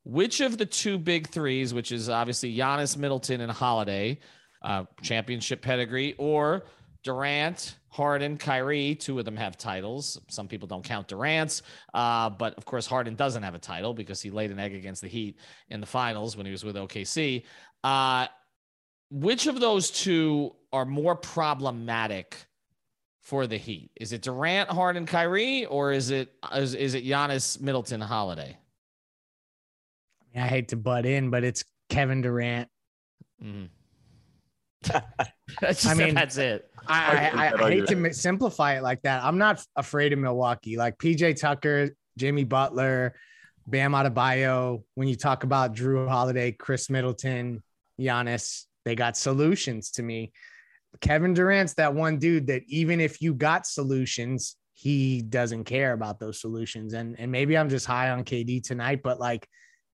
Which 0.05 0.41
of 0.41 0.59
the 0.59 0.67
two 0.67 0.99
big 0.99 1.29
threes, 1.29 1.73
which 1.73 1.93
is 1.93 2.09
obviously 2.09 2.55
Giannis, 2.55 2.97
Middleton, 2.97 3.41
and 3.41 3.53
Holiday, 3.53 4.19
uh, 4.63 4.85
championship 5.03 5.63
pedigree, 5.63 6.15
or 6.19 6.65
Durant, 7.03 7.77
Harden, 7.89 8.37
Kyrie, 8.37 8.95
two 8.95 9.19
of 9.19 9.25
them 9.25 9.37
have 9.37 9.57
titles. 9.57 10.21
Some 10.29 10.49
people 10.49 10.69
don't 10.69 10.85
count 10.85 11.09
Durant's, 11.09 11.63
uh, 11.95 12.31
but 12.31 12.55
of 12.55 12.65
course, 12.65 12.87
Harden 12.87 13.15
doesn't 13.15 13.43
have 13.43 13.55
a 13.55 13.59
title 13.59 13.95
because 13.95 14.21
he 14.21 14.31
laid 14.31 14.51
an 14.51 14.59
egg 14.59 14.75
against 14.75 15.03
the 15.03 15.09
Heat 15.09 15.39
in 15.69 15.81
the 15.81 15.87
finals 15.87 16.37
when 16.37 16.47
he 16.47 16.53
was 16.53 16.65
with 16.65 16.77
OKC. 16.77 17.45
Uh, 17.83 18.27
which 19.11 19.47
of 19.47 19.61
those 19.61 19.91
two 19.91 20.55
are 20.73 20.85
more 20.85 21.17
problematic 21.17 22.37
for 23.21 23.47
the 23.47 23.57
Heat? 23.57 23.91
Is 23.97 24.13
it 24.13 24.23
Durant, 24.23 24.71
Harden, 24.71 25.07
Kyrie, 25.07 25.67
or 25.67 25.93
is 25.93 26.11
it 26.11 26.33
is, 26.55 26.75
is 26.75 26.95
it 26.95 27.05
Giannis, 27.05 27.61
Middleton, 27.61 28.01
Holiday? 28.01 28.57
I 30.35 30.47
hate 30.47 30.69
to 30.69 30.77
butt 30.77 31.07
in, 31.07 31.31
but 31.31 31.43
it's 31.43 31.65
Kevin 31.89 32.21
Durant. 32.21 32.69
Mm-hmm. 33.43 33.67
that's 35.61 35.83
just, 35.83 35.87
I 35.87 35.95
mean, 35.95 36.15
that's 36.15 36.37
it. 36.37 36.71
I, 36.87 37.31
I, 37.35 37.65
I, 37.65 37.71
hate 37.71 37.87
to 37.89 38.15
simplify 38.15 38.77
it 38.77 38.83
like 38.83 39.03
that. 39.03 39.23
I'm 39.23 39.39
not 39.39 39.63
afraid 39.77 40.13
of 40.13 40.19
Milwaukee. 40.19 40.77
Like 40.77 40.99
PJ 40.99 41.39
Tucker, 41.39 41.91
Jimmy 42.17 42.45
Butler, 42.45 43.15
Bam 43.67 43.93
Adebayo. 43.93 44.83
When 44.95 45.09
you 45.09 45.17
talk 45.17 45.45
about 45.45 45.75
Jrue 45.75 46.09
Holiday, 46.09 46.53
Khris 46.53 46.89
Middleton, 46.89 47.63
Giannis, 48.01 48.65
they 48.85 48.95
got 48.95 49.17
solutions 49.17 49.91
to 49.93 50.03
me. 50.03 50.33
Kevin 51.01 51.35
Durant's 51.35 51.75
that 51.75 51.95
one 51.95 52.19
dude 52.19 52.49
that 52.49 52.63
even 52.67 53.01
if 53.01 53.23
you 53.23 53.35
got 53.35 53.67
solutions, 53.67 54.57
he 54.75 55.23
doesn't 55.23 55.65
care 55.65 55.93
about 55.93 56.19
those 56.19 56.41
solutions. 56.41 56.95
And 56.95 57.19
and 57.19 57.31
maybe 57.31 57.57
I'm 57.57 57.69
just 57.69 57.87
high 57.87 58.11
on 58.11 58.25
KD 58.25 58.63
tonight, 58.65 59.03
but 59.03 59.21
like 59.21 59.47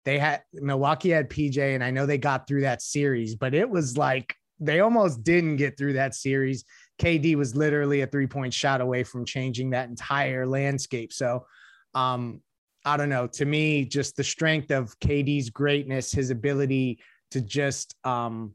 they 0.05 0.19
had 0.19 0.43
Milwaukee 0.55 1.11
had 1.11 1.29
PJ, 1.29 1.59
and 1.59 1.83
I 1.83 1.91
know 1.91 2.07
they 2.07 2.19
got 2.19 2.47
through 2.47 2.63
that 2.63 2.81
series, 2.81 3.35
but 3.35 3.55
it 3.55 3.69
was 3.69 3.99
like 3.99 4.35
they 4.59 4.81
almost 4.81 5.23
didn't 5.23 5.57
get 5.57 5.77
through 5.77 5.95
that 5.95 6.15
series. 6.15 6.65
KD 7.01 7.37
was 7.37 7.57
literally 7.57 8.01
a 8.01 8.07
three 8.07 8.27
point 8.27 8.55
shot 8.55 8.81
away 8.81 9.03
from 9.03 9.25
changing 9.25 9.71
that 9.71 9.89
entire 9.89 10.47
landscape. 10.47 11.13
So, 11.13 11.47
um, 11.95 12.41
I 12.85 12.97
don't 12.97 13.09
know. 13.09 13.27
To 13.27 13.45
me, 13.45 13.85
just 13.85 14.17
the 14.17 14.25
strength 14.25 14.71
of 14.71 14.99
KD's 15.01 15.51
greatness, 15.51 16.13
his 16.13 16.31
ability 16.31 17.01
to 17.33 17.41
just 17.41 17.97
um, 18.05 18.55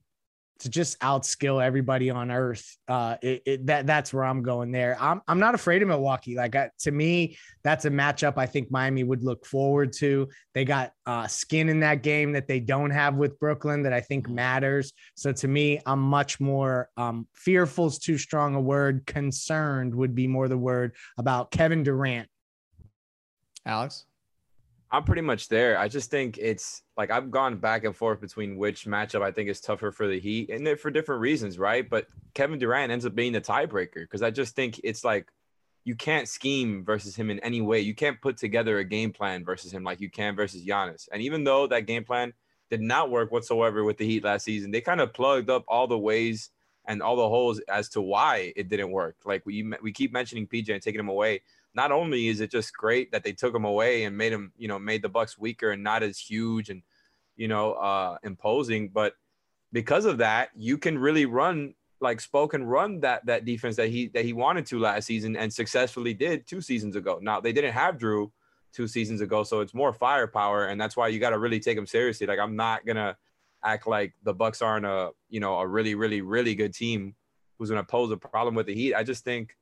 to 0.62 0.69
just 0.69 1.00
outskill 1.00 1.63
everybody 1.63 2.10
on 2.10 2.32
earth. 2.32 2.78
Uh, 2.88 3.17
it, 3.21 3.41
it, 3.45 3.65
that 3.65 3.88
that's 3.88 4.13
where 4.13 4.24
I'm 4.24 4.43
going 4.43 4.71
there. 4.71 4.95
I'm 5.00 5.21
I'm 5.28 5.39
not 5.39 5.56
afraid 5.56 5.82
of 5.82 5.88
Milwaukee. 5.88 6.36
Like 6.36 6.56
I, 6.56 6.69
to 6.80 6.91
me, 6.91 7.38
that's 7.63 7.86
a 7.86 7.89
matchup 7.89 8.38
I 8.38 8.45
think 8.45 8.71
Miami 8.71 9.04
would 9.04 9.24
look 9.24 9.45
forward 9.45 9.91
to. 9.93 10.30
They 10.54 10.63
got 10.63 10.93
uh, 11.06 11.28
skin 11.28 11.69
in 11.69 11.80
that 11.82 12.04
game 12.04 12.32
that 12.34 12.47
they 12.47 12.60
don't 12.60 12.91
have 12.91 13.15
with 13.15 13.39
Brooklyn 13.39 13.84
that 13.84 13.93
I 13.93 14.02
think 14.02 14.26
mm-hmm. 14.26 14.36
matters. 14.36 14.93
So 15.15 15.32
to 15.32 15.47
me, 15.47 15.80
I'm 15.86 16.02
much 16.02 16.39
more 16.39 16.89
um, 16.95 17.28
fearful 17.34 17.88
is 17.88 17.97
too 17.97 18.17
strong 18.17 18.56
a 18.56 18.62
word. 18.62 19.06
Concerned 19.08 19.95
would 19.95 20.13
be 20.13 20.28
more 20.28 20.47
the 20.47 20.58
word 20.58 20.95
about 21.17 21.52
Kevin 21.52 21.84
Durant. 21.84 22.28
Alex. 23.65 24.06
I'm 24.93 25.06
pretty 25.06 25.21
much 25.21 25.47
there. 25.47 25.80
I 25.80 25.88
just 25.88 26.12
think 26.12 26.38
it's 26.38 26.84
like 26.97 27.12
I've 27.12 27.32
gone 27.32 27.58
back 27.58 27.86
and 27.86 27.95
forth 27.95 28.19
between 28.19 28.58
which 28.58 28.86
matchup 28.86 29.21
I 29.21 29.32
think 29.32 29.49
is 29.49 29.62
tougher 29.62 29.91
for 29.91 30.08
the 30.08 30.19
Heat, 30.19 30.49
and 30.49 30.77
for 30.77 30.91
different 30.91 31.21
reasons, 31.21 31.58
right? 31.58 31.89
But 31.89 32.08
Kevin 32.34 32.60
Durant 32.60 32.91
ends 32.91 33.06
up 33.06 33.15
being 33.15 33.32
the 33.32 33.39
tiebreaker 33.39 33.95
because 33.95 34.21
I 34.21 34.32
just 34.32 34.54
think 34.54 34.82
it's 34.84 35.06
like 35.06 35.32
you 35.86 35.95
can't 35.95 36.27
scheme 36.27 36.84
versus 36.84 37.15
him 37.15 37.30
in 37.30 37.39
any 37.39 37.62
way. 37.62 37.80
You 37.80 37.95
can't 37.95 38.19
put 38.21 38.38
together 38.38 38.80
a 38.80 38.84
game 38.84 39.13
plan 39.13 39.45
versus 39.45 39.71
him 39.71 39.84
like 39.84 40.01
you 40.01 40.10
can 40.10 40.36
versus 40.36 40.65
Giannis. 40.65 41.08
And 41.12 41.21
even 41.21 41.45
though 41.45 41.67
that 41.67 41.88
game 41.88 42.04
plan 42.04 42.34
did 42.69 42.82
not 42.82 43.10
work 43.10 43.32
whatsoever 43.32 43.86
with 43.86 43.97
the 43.97 44.06
Heat 44.06 44.25
last 44.25 44.43
season, 44.43 44.71
they 44.71 44.82
kind 44.82 44.99
of 44.99 45.13
plugged 45.13 45.49
up 45.49 45.63
all 45.69 45.88
the 45.88 45.97
ways 45.97 46.51
and 46.86 47.01
all 47.01 47.15
the 47.15 47.30
holes 47.30 47.60
as 47.69 47.88
to 47.89 48.01
why 48.01 48.51
it 48.58 48.67
didn't 48.67 48.91
work. 48.91 49.15
Like 49.23 49.45
we 49.45 49.71
we 49.82 49.93
keep 49.93 50.12
mentioning 50.12 50.47
PJ 50.47 50.73
and 50.73 50.84
taking 50.84 50.99
him 50.99 51.10
away 51.10 51.41
not 51.74 51.92
only 51.92 52.28
is 52.28 52.42
it 52.42 52.52
just 52.52 52.74
great 52.74 53.12
that 53.12 53.24
they 53.24 53.32
took 53.32 53.56
him 53.56 53.66
away 53.66 54.04
and 54.04 54.18
made 54.18 54.34
him, 54.34 54.52
you 54.58 54.68
know, 54.68 54.80
made 54.80 55.02
the 55.02 55.10
Bucks 55.10 55.38
weaker 55.38 55.72
and 55.72 55.84
not 55.84 56.04
as 56.04 56.18
huge 56.18 56.70
and, 56.70 56.82
you 57.36 57.48
know, 57.48 57.74
uh, 57.74 58.18
imposing, 58.24 58.90
but 58.90 59.14
because 59.72 60.06
of 60.06 60.18
that, 60.18 60.50
you 60.56 60.78
can 60.78 60.98
really 60.98 61.26
run 61.26 61.74
like 62.02 62.20
spoke 62.20 62.54
and 62.54 62.70
run 62.70 63.00
that 63.00 63.26
that 63.28 63.46
defense 63.46 63.76
that 63.76 63.90
he 63.90 64.08
that 64.08 64.26
he 64.26 64.34
wanted 64.34 64.66
to 64.66 64.80
last 64.80 65.06
season 65.06 65.36
and 65.36 65.54
successfully 65.54 66.14
did 66.14 66.48
two 66.48 66.60
seasons 66.60 66.96
ago. 66.96 67.20
Now 67.22 67.40
they 67.40 67.54
didn't 67.54 67.74
have 67.74 67.98
Jrue 67.98 68.32
two 68.74 68.88
seasons 68.88 69.22
ago, 69.22 69.44
so 69.44 69.62
it's 69.62 69.74
more 69.74 69.94
firepower, 69.94 70.68
and 70.68 70.82
that's 70.82 70.98
why 70.98 71.10
you 71.10 71.20
got 71.20 71.30
to 71.30 71.40
really 71.40 71.60
take 71.60 71.78
him 71.78 71.86
seriously. 71.86 72.28
Like 72.28 72.40
I'm 72.40 72.56
not 72.56 72.86
gonna 72.86 73.16
act 73.64 73.88
like 73.88 74.14
the 74.24 74.34
Bucks 74.34 74.62
aren't 74.62 74.86
a 74.86 75.12
you 75.30 75.40
know 75.40 75.60
a 75.60 75.68
really 75.68 75.96
really 75.96 76.22
really 76.22 76.56
good 76.56 76.74
team 76.74 77.16
who's 77.58 77.70
gonna 77.70 77.84
pose 77.84 78.12
a 78.12 78.18
problem 78.18 78.56
with 78.56 78.66
the 78.66 78.74
Heat. 78.74 78.96
I 78.96 79.04
just 79.04 79.24
think 79.24 79.56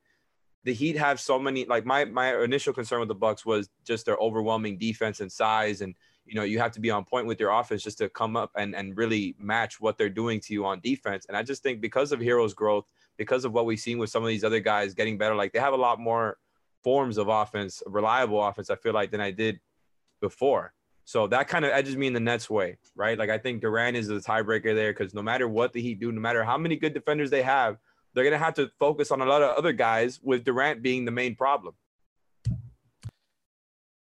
the 0.64 0.74
Heat 0.74 0.96
have 0.96 1.20
so 1.20 1.38
many. 1.38 1.64
Like 1.64 1.86
my 1.86 2.04
my 2.04 2.42
initial 2.42 2.72
concern 2.72 3.00
with 3.00 3.08
the 3.08 3.14
Bucks 3.14 3.46
was 3.46 3.68
just 3.84 4.06
their 4.06 4.16
overwhelming 4.16 4.78
defense 4.78 5.20
and 5.20 5.30
size, 5.30 5.80
and 5.80 5.94
you 6.26 6.34
know 6.34 6.42
you 6.42 6.58
have 6.58 6.72
to 6.72 6.80
be 6.80 6.90
on 6.90 7.04
point 7.04 7.26
with 7.26 7.40
your 7.40 7.50
offense 7.50 7.82
just 7.82 7.98
to 7.98 8.08
come 8.08 8.36
up 8.36 8.50
and 8.56 8.74
and 8.74 8.96
really 8.96 9.34
match 9.38 9.80
what 9.80 9.96
they're 9.96 10.08
doing 10.10 10.40
to 10.40 10.52
you 10.52 10.66
on 10.66 10.80
defense. 10.80 11.26
And 11.26 11.36
I 11.36 11.42
just 11.42 11.62
think 11.62 11.80
because 11.80 12.12
of 12.12 12.20
Herro's 12.20 12.54
growth, 12.54 12.84
because 13.16 13.44
of 13.44 13.52
what 13.52 13.66
we've 13.66 13.80
seen 13.80 13.98
with 13.98 14.10
some 14.10 14.22
of 14.22 14.28
these 14.28 14.44
other 14.44 14.60
guys 14.60 14.94
getting 14.94 15.16
better, 15.16 15.34
like 15.34 15.52
they 15.52 15.60
have 15.60 15.74
a 15.74 15.78
lot 15.78 15.98
more 15.98 16.36
forms 16.82 17.18
of 17.18 17.28
offense, 17.28 17.82
reliable 17.86 18.42
offense. 18.44 18.70
I 18.70 18.76
feel 18.76 18.92
like 18.92 19.10
than 19.10 19.20
I 19.20 19.30
did 19.30 19.60
before. 20.20 20.74
So 21.04 21.26
that 21.28 21.48
kind 21.48 21.64
of 21.64 21.72
edges 21.72 21.96
me 21.96 22.06
in 22.06 22.12
the 22.12 22.20
Nets 22.20 22.48
way, 22.48 22.76
right? 22.94 23.18
Like 23.18 23.30
I 23.30 23.38
think 23.38 23.62
Durant 23.62 23.96
is 23.96 24.06
the 24.06 24.20
tiebreaker 24.20 24.74
there 24.74 24.92
because 24.92 25.12
no 25.12 25.22
matter 25.22 25.48
what 25.48 25.72
the 25.72 25.80
Heat 25.82 25.98
do, 25.98 26.12
no 26.12 26.20
matter 26.20 26.44
how 26.44 26.56
many 26.56 26.76
good 26.76 26.94
defenders 26.94 27.30
they 27.30 27.42
have, 27.42 27.78
they're 28.14 28.24
going 28.24 28.32
to 28.32 28.44
have 28.44 28.54
to 28.54 28.70
focus 28.78 29.10
on 29.10 29.20
a 29.20 29.24
lot 29.24 29.42
of 29.42 29.56
other 29.56 29.72
guys 29.72 30.20
with 30.22 30.44
Durant 30.44 30.82
being 30.82 31.04
the 31.04 31.10
main 31.10 31.34
problem. 31.36 31.74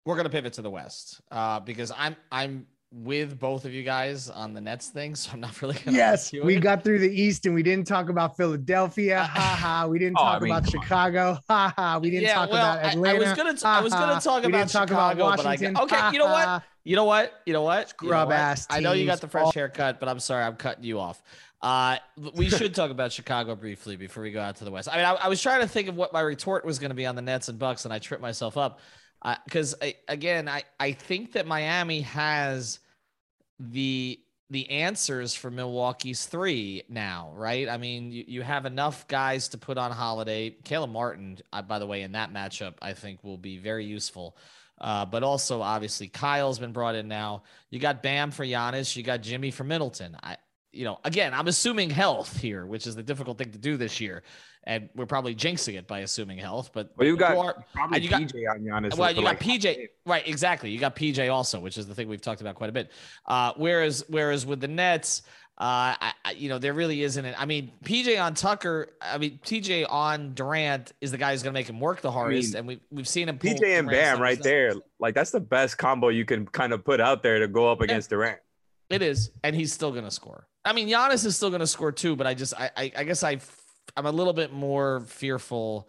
We're 0.04 0.14
going 0.14 0.24
to 0.24 0.30
pivot 0.30 0.54
to 0.54 0.62
the 0.62 0.70
West 0.70 1.20
uh, 1.30 1.60
because 1.60 1.92
I'm 1.96 2.16
I'm 2.32 2.66
with 2.90 3.38
both 3.38 3.66
of 3.66 3.74
you 3.74 3.82
guys 3.82 4.30
on 4.30 4.54
the 4.54 4.60
Nets 4.60 4.88
thing, 4.88 5.14
so 5.14 5.32
I'm 5.32 5.40
not 5.40 5.60
really. 5.60 5.74
Gonna 5.84 5.96
yes, 5.96 6.32
we 6.32 6.56
it. 6.56 6.60
got 6.60 6.82
through 6.82 7.00
the 7.00 7.10
East 7.10 7.46
and 7.46 7.54
we 7.54 7.62
didn't 7.62 7.86
talk 7.86 8.08
about 8.08 8.36
Philadelphia. 8.36 9.28
Ha 9.38 9.56
ha. 9.60 9.86
We 9.86 9.98
didn't 9.98 10.16
oh, 10.18 10.22
talk 10.22 10.36
I 10.36 10.44
mean, 10.44 10.52
about 10.52 10.70
Chicago. 10.70 11.38
Ha 11.48 11.74
ha. 11.76 11.98
We 11.98 12.10
didn't 12.10 12.24
yeah, 12.24 12.34
talk 12.34 12.50
well, 12.50 12.74
about 12.74 12.84
Atlanta. 12.84 13.18
I, 13.18 13.26
I 13.26 13.28
was 13.28 13.36
gonna. 13.36 13.54
T- 13.54 13.64
I 13.64 13.80
was 13.80 13.92
gonna 13.92 14.20
talk 14.20 14.42
we 14.42 14.48
about 14.48 14.68
talk 14.68 14.88
Chicago, 14.88 15.26
about 15.26 15.44
Washington. 15.44 15.74
but 15.74 15.92
I 15.92 16.06
okay. 16.06 16.12
You 16.14 16.18
know 16.20 16.26
what? 16.26 16.62
You 16.88 16.96
know 16.96 17.04
what? 17.04 17.42
You 17.44 17.52
know 17.52 17.60
what? 17.60 17.90
Scrub 17.90 18.28
you 18.28 18.34
know 18.34 18.40
ass. 18.40 18.66
I 18.70 18.80
know 18.80 18.92
you 18.92 19.04
got 19.04 19.20
the 19.20 19.28
fresh 19.28 19.52
haircut, 19.52 20.00
but 20.00 20.08
I'm 20.08 20.18
sorry, 20.18 20.42
I'm 20.42 20.56
cutting 20.56 20.84
you 20.84 20.98
off. 20.98 21.22
Uh, 21.60 21.98
we 22.34 22.48
should 22.48 22.74
talk 22.74 22.90
about 22.90 23.12
Chicago 23.12 23.54
briefly 23.54 23.96
before 23.96 24.22
we 24.22 24.30
go 24.30 24.40
out 24.40 24.56
to 24.56 24.64
the 24.64 24.70
West. 24.70 24.88
I 24.90 24.96
mean, 24.96 25.04
I, 25.04 25.12
I 25.12 25.28
was 25.28 25.42
trying 25.42 25.60
to 25.60 25.68
think 25.68 25.88
of 25.88 25.96
what 25.96 26.14
my 26.14 26.22
retort 26.22 26.64
was 26.64 26.78
going 26.78 26.88
to 26.88 26.94
be 26.94 27.04
on 27.04 27.14
the 27.14 27.20
Nets 27.20 27.50
and 27.50 27.58
Bucks, 27.58 27.84
and 27.84 27.92
I 27.92 27.98
tripped 27.98 28.22
myself 28.22 28.56
up 28.56 28.80
because 29.44 29.74
uh, 29.82 29.88
again, 30.08 30.48
I 30.48 30.62
I 30.80 30.92
think 30.92 31.32
that 31.32 31.46
Miami 31.46 32.00
has 32.00 32.78
the 33.60 34.18
the 34.48 34.70
answers 34.70 35.34
for 35.34 35.50
Milwaukee's 35.50 36.24
three 36.24 36.84
now, 36.88 37.32
right? 37.34 37.68
I 37.68 37.76
mean, 37.76 38.10
you, 38.10 38.24
you 38.26 38.40
have 38.40 38.64
enough 38.64 39.06
guys 39.08 39.48
to 39.48 39.58
put 39.58 39.76
on 39.76 39.90
Holiday. 39.90 40.56
Caleb 40.64 40.92
Martin, 40.92 41.36
uh, 41.52 41.60
by 41.60 41.78
the 41.78 41.86
way, 41.86 42.00
in 42.00 42.12
that 42.12 42.32
matchup, 42.32 42.76
I 42.80 42.94
think 42.94 43.22
will 43.22 43.36
be 43.36 43.58
very 43.58 43.84
useful. 43.84 44.38
Uh, 44.80 45.04
but 45.04 45.22
also, 45.22 45.60
obviously, 45.60 46.08
Kyle's 46.08 46.58
been 46.58 46.72
brought 46.72 46.94
in 46.94 47.08
now. 47.08 47.42
You 47.70 47.78
got 47.78 48.02
Bam 48.02 48.30
for 48.30 48.44
Giannis. 48.44 48.96
You 48.96 49.02
got 49.02 49.22
Jimmy 49.22 49.50
for 49.50 49.64
Middleton. 49.64 50.16
I, 50.22 50.36
you 50.72 50.84
know, 50.84 50.98
again, 51.04 51.34
I'm 51.34 51.48
assuming 51.48 51.90
health 51.90 52.38
here, 52.38 52.64
which 52.66 52.86
is 52.86 52.94
the 52.94 53.02
difficult 53.02 53.38
thing 53.38 53.50
to 53.52 53.58
do 53.58 53.76
this 53.76 54.00
year 54.00 54.22
and 54.68 54.90
we're 54.94 55.06
probably 55.06 55.34
jinxing 55.34 55.78
it 55.78 55.86
by 55.86 56.00
assuming 56.00 56.36
health. 56.36 56.70
But 56.74 56.92
well, 56.96 57.08
you 57.08 57.16
got 57.16 57.36
are, 57.36 57.64
probably 57.72 58.00
you 58.00 58.10
PJ 58.10 58.44
got, 58.44 58.56
on 58.56 58.62
Giannis. 58.62 58.96
Well, 58.96 59.10
you 59.10 59.22
got 59.22 59.24
like 59.24 59.40
PJ, 59.40 59.88
right? 60.04 60.28
Exactly. 60.28 60.70
You 60.70 60.78
got 60.78 60.94
PJ 60.94 61.32
also, 61.32 61.58
which 61.58 61.78
is 61.78 61.86
the 61.86 61.94
thing 61.94 62.06
we've 62.06 62.20
talked 62.20 62.42
about 62.42 62.54
quite 62.54 62.68
a 62.68 62.72
bit. 62.72 62.92
Uh, 63.24 63.54
whereas, 63.56 64.04
whereas 64.08 64.44
with 64.44 64.60
the 64.60 64.68
Nets, 64.68 65.22
uh, 65.60 65.98
I, 66.00 66.12
I, 66.24 66.30
you 66.32 66.48
know, 66.48 66.58
there 66.58 66.72
really 66.72 67.02
isn't. 67.02 67.24
It. 67.24 67.34
I 67.36 67.44
mean, 67.44 67.72
PJ 67.84 68.22
on 68.22 68.34
Tucker. 68.34 68.90
I 69.02 69.18
mean, 69.18 69.40
PJ 69.44 69.90
on 69.90 70.32
Durant 70.34 70.92
is 71.00 71.10
the 71.10 71.18
guy 71.18 71.32
who's 71.32 71.42
going 71.42 71.52
to 71.52 71.58
make 71.58 71.68
him 71.68 71.80
work 71.80 72.00
the 72.00 72.12
hardest, 72.12 72.54
I 72.54 72.58
mean, 72.58 72.58
and 72.58 72.68
we've 72.68 72.80
we've 72.90 73.08
seen 73.08 73.28
him. 73.28 73.38
PJ 73.38 73.64
and 73.76 73.88
Bam 73.88 74.20
right 74.20 74.40
there, 74.40 74.74
like 75.00 75.16
that's 75.16 75.32
the 75.32 75.40
best 75.40 75.76
combo 75.76 76.10
you 76.10 76.24
can 76.24 76.46
kind 76.46 76.72
of 76.72 76.84
put 76.84 77.00
out 77.00 77.24
there 77.24 77.40
to 77.40 77.48
go 77.48 77.70
up 77.70 77.80
against 77.80 78.08
yeah. 78.08 78.16
Durant. 78.16 78.38
It 78.88 79.02
is, 79.02 79.32
and 79.42 79.56
he's 79.56 79.72
still 79.72 79.90
going 79.90 80.04
to 80.04 80.12
score. 80.12 80.46
I 80.64 80.72
mean, 80.72 80.88
Giannis 80.88 81.26
is 81.26 81.34
still 81.34 81.50
going 81.50 81.60
to 81.60 81.66
score 81.66 81.90
too, 81.90 82.14
but 82.14 82.26
I 82.26 82.34
just, 82.34 82.54
I, 82.54 82.70
I, 82.76 82.92
I 82.98 83.04
guess 83.04 83.24
I 83.24 83.38
I'm 83.96 84.06
a 84.06 84.12
little 84.12 84.32
bit 84.32 84.52
more 84.52 85.00
fearful 85.00 85.88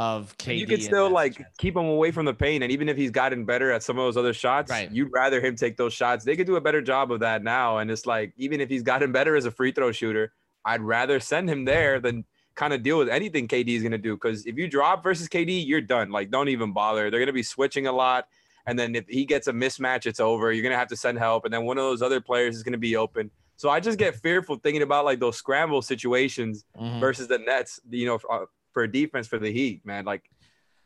of 0.00 0.34
KD. 0.38 0.58
You 0.58 0.66
can 0.66 0.80
still 0.80 1.10
like 1.10 1.44
keep 1.58 1.76
him 1.76 1.84
away 1.84 2.10
from 2.10 2.24
the 2.24 2.32
paint, 2.32 2.62
and 2.62 2.72
even 2.72 2.88
if 2.88 2.96
he's 2.96 3.10
gotten 3.10 3.44
better 3.44 3.70
at 3.70 3.82
some 3.82 3.98
of 3.98 4.04
those 4.06 4.16
other 4.16 4.32
shots, 4.32 4.70
right. 4.70 4.90
you'd 4.90 5.12
rather 5.12 5.42
him 5.42 5.56
take 5.56 5.76
those 5.76 5.92
shots. 5.92 6.24
They 6.24 6.36
could 6.36 6.46
do 6.46 6.56
a 6.56 6.60
better 6.60 6.80
job 6.80 7.12
of 7.12 7.20
that 7.20 7.44
now, 7.44 7.78
and 7.78 7.90
it's 7.90 8.06
like 8.06 8.32
even 8.38 8.62
if 8.62 8.70
he's 8.70 8.82
gotten 8.82 9.12
better 9.12 9.36
as 9.36 9.44
a 9.44 9.50
free 9.50 9.72
throw 9.72 9.92
shooter, 9.92 10.32
I'd 10.64 10.80
rather 10.80 11.20
send 11.20 11.50
him 11.50 11.66
there 11.66 12.00
than 12.00 12.24
kind 12.54 12.72
of 12.72 12.82
deal 12.82 12.96
with 12.96 13.10
anything 13.10 13.46
KD 13.46 13.68
is 13.68 13.82
going 13.82 13.92
to 13.92 13.98
do. 13.98 14.14
Because 14.14 14.46
if 14.46 14.56
you 14.56 14.68
drop 14.68 15.02
versus 15.02 15.28
KD, 15.28 15.66
you're 15.66 15.82
done. 15.82 16.10
Like 16.10 16.30
don't 16.30 16.48
even 16.48 16.72
bother. 16.72 17.10
They're 17.10 17.20
going 17.20 17.26
to 17.26 17.34
be 17.34 17.42
switching 17.42 17.86
a 17.86 17.92
lot. 17.92 18.26
And 18.64 18.78
then 18.78 18.94
if 18.94 19.06
he 19.06 19.26
gets 19.26 19.48
a 19.48 19.52
mismatch, 19.52 20.06
it's 20.06 20.20
over. 20.20 20.50
You're 20.50 20.62
gonna 20.62 20.76
have 20.76 20.88
to 20.88 20.96
send 20.96 21.18
help, 21.18 21.44
and 21.44 21.52
then 21.52 21.64
one 21.64 21.76
of 21.76 21.84
those 21.84 22.00
other 22.00 22.20
players 22.20 22.56
is 22.56 22.62
gonna 22.62 22.78
be 22.78 22.96
open. 22.96 23.30
So 23.56 23.68
I 23.68 23.80
just 23.80 23.98
get 23.98 24.16
fearful 24.16 24.56
thinking 24.56 24.82
about 24.82 25.04
like 25.04 25.20
those 25.20 25.36
scramble 25.36 25.82
situations 25.82 26.64
mm-hmm. 26.80 27.00
versus 27.00 27.28
the 27.28 27.38
Nets. 27.38 27.80
You 27.90 28.06
know, 28.06 28.46
for, 28.72 28.82
for 28.82 28.86
defense 28.86 29.26
for 29.26 29.38
the 29.38 29.52
Heat, 29.52 29.84
man, 29.84 30.04
like 30.04 30.22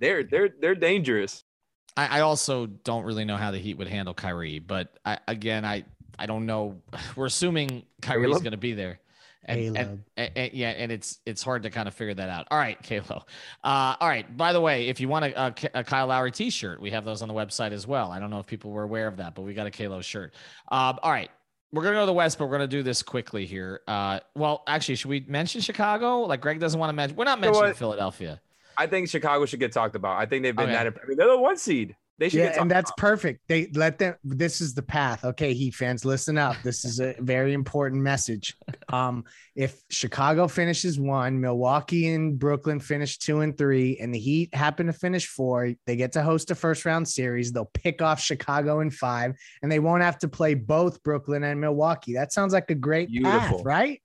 they're 0.01 0.23
they're 0.23 0.51
they're 0.61 0.75
dangerous. 0.75 1.45
I, 1.97 2.19
I 2.19 2.21
also 2.21 2.67
don't 2.67 3.05
really 3.05 3.25
know 3.25 3.37
how 3.37 3.51
the 3.51 3.59
Heat 3.59 3.79
would 3.79 3.89
handle 3.89 4.15
Kyrie, 4.15 4.59
but 4.59 4.99
I, 5.05 5.19
again, 5.29 5.65
I 5.65 5.85
I 6.19 6.27
don't 6.27 6.47
know. 6.47 6.81
We're 7.17 7.27
assuming 7.27 7.85
Kyrie's 8.03 8.41
going 8.41 8.53
to 8.53 8.57
be 8.57 8.73
there. 8.73 9.01
And, 9.47 9.77
and, 9.77 10.05
and, 10.17 10.31
and, 10.37 10.53
yeah, 10.55 10.71
and 10.71 10.91
it's 10.91 11.21
it's 11.27 11.43
hard 11.43 11.65
to 11.65 11.71
kind 11.71 11.87
of 11.87 11.93
figure 11.93 12.15
that 12.15 12.31
out. 12.31 12.47
All 12.51 12.57
right, 12.57 12.83
Kalo. 12.83 13.25
Uh, 13.63 13.95
all 14.01 14.09
right. 14.09 14.35
By 14.37 14.55
the 14.55 14.61
way, 14.61 14.89
if 14.89 15.01
you 15.01 15.09
want 15.09 15.27
a, 15.27 15.39
a, 15.39 15.55
a, 15.75 15.85
Kyle 15.85 16.07
Lowry 16.07 16.31
T-shirt, 16.31 16.81
we 16.81 16.91
have 16.93 17.05
those 17.05 17.21
on 17.21 17.29
the 17.29 17.35
website 17.35 17.73
as 17.73 17.87
well. 17.87 18.11
I 18.11 18.19
don't 18.19 18.31
know 18.31 18.39
if 18.39 18.47
people 18.47 18.71
were 18.71 18.85
aware 18.85 19.07
of 19.07 19.19
that, 19.19 19.35
but 19.35 19.43
we 19.43 19.53
got 19.53 19.67
a 19.67 19.71
Kalo 19.71 20.01
shirt. 20.01 20.33
Uh, 20.73 20.95
all 21.03 21.11
right, 21.11 21.31
we're 21.75 21.83
gonna 21.83 21.97
go 21.97 22.01
to 22.01 22.07
the 22.07 22.13
West, 22.13 22.39
but 22.39 22.47
we're 22.47 22.53
gonna 22.53 22.67
do 22.67 22.83
this 22.83 23.03
quickly 23.03 23.47
here. 23.47 23.81
Uh, 23.89 24.21
well, 24.35 24.63
actually, 24.67 24.95
should 24.95 25.09
we 25.09 25.25
mention 25.27 25.61
Chicago? 25.61 26.21
Like 26.21 26.41
Greg 26.41 26.61
doesn't 26.61 26.79
want 26.79 26.91
to 26.91 26.95
mention. 26.95 27.17
We're 27.17 27.25
not 27.25 27.41
mentioning 27.41 27.63
you 27.63 27.69
know 27.71 27.75
Philadelphia. 27.75 28.41
I 28.77 28.87
think 28.87 29.09
Chicago 29.09 29.45
should 29.47 29.61
get 29.61 29.73
talked 29.73 29.97
about. 29.97 30.19
I 30.19 30.27
think 30.27 30.43
they've 30.43 30.55
been 30.55 30.71
okay. 30.71 30.73
that. 30.73 30.87
I 30.87 31.07
mean, 31.07 31.17
they're 31.17 31.29
the 31.29 31.39
one 31.39 31.57
seed. 31.57 31.97
They 32.19 32.29
should 32.29 32.41
yeah, 32.41 32.61
and 32.61 32.71
that's 32.71 32.91
about. 32.91 32.97
perfect. 32.97 33.41
They 33.49 33.67
let 33.75 33.99
them. 33.99 34.15
This 34.23 34.61
is 34.61 34.73
the 34.73 34.83
path. 34.83 35.25
Okay, 35.25 35.53
Heat 35.53 35.75
fans, 35.75 36.05
listen 36.05 36.39
up. 36.39 36.55
This 36.63 36.85
is 36.85 37.01
a 37.01 37.15
very 37.19 37.53
important 37.53 38.03
message. 38.03 38.57
Um, 38.89 39.25
if 39.57 39.83
Chicago 39.91 40.47
finishes 40.47 41.01
one, 41.01 41.41
Milwaukee 41.41 42.13
and 42.13 42.39
Brooklyn 42.39 42.79
finish 42.79 43.19
two 43.19 43.41
and 43.41 43.59
three, 43.59 43.99
and 43.99 44.15
the 44.15 44.19
Heat 44.21 44.55
happen 44.55 44.87
to 44.87 44.93
finish 44.93 45.27
four, 45.27 45.73
they 45.87 45.97
get 45.97 46.13
to 46.13 46.23
host 46.23 46.53
a 46.53 46.55
first 46.55 46.85
round 46.85 47.09
series. 47.09 47.51
They'll 47.51 47.71
pick 47.75 48.01
off 48.01 48.21
Chicago 48.21 48.79
in 48.81 48.91
five, 48.91 49.35
and 49.63 49.73
they 49.73 49.81
won't 49.81 50.03
have 50.03 50.19
to 50.19 50.29
play 50.29 50.55
both 50.55 51.03
Brooklyn 51.03 51.43
and 51.43 51.61
Milwaukee. 51.61 52.15
That 52.15 52.33
sounds 52.33 52.53
like 52.53 52.71
a 52.71 52.77
great 52.77 53.09
Beautiful. 53.11 53.39
path, 53.39 53.65
right? 53.65 54.01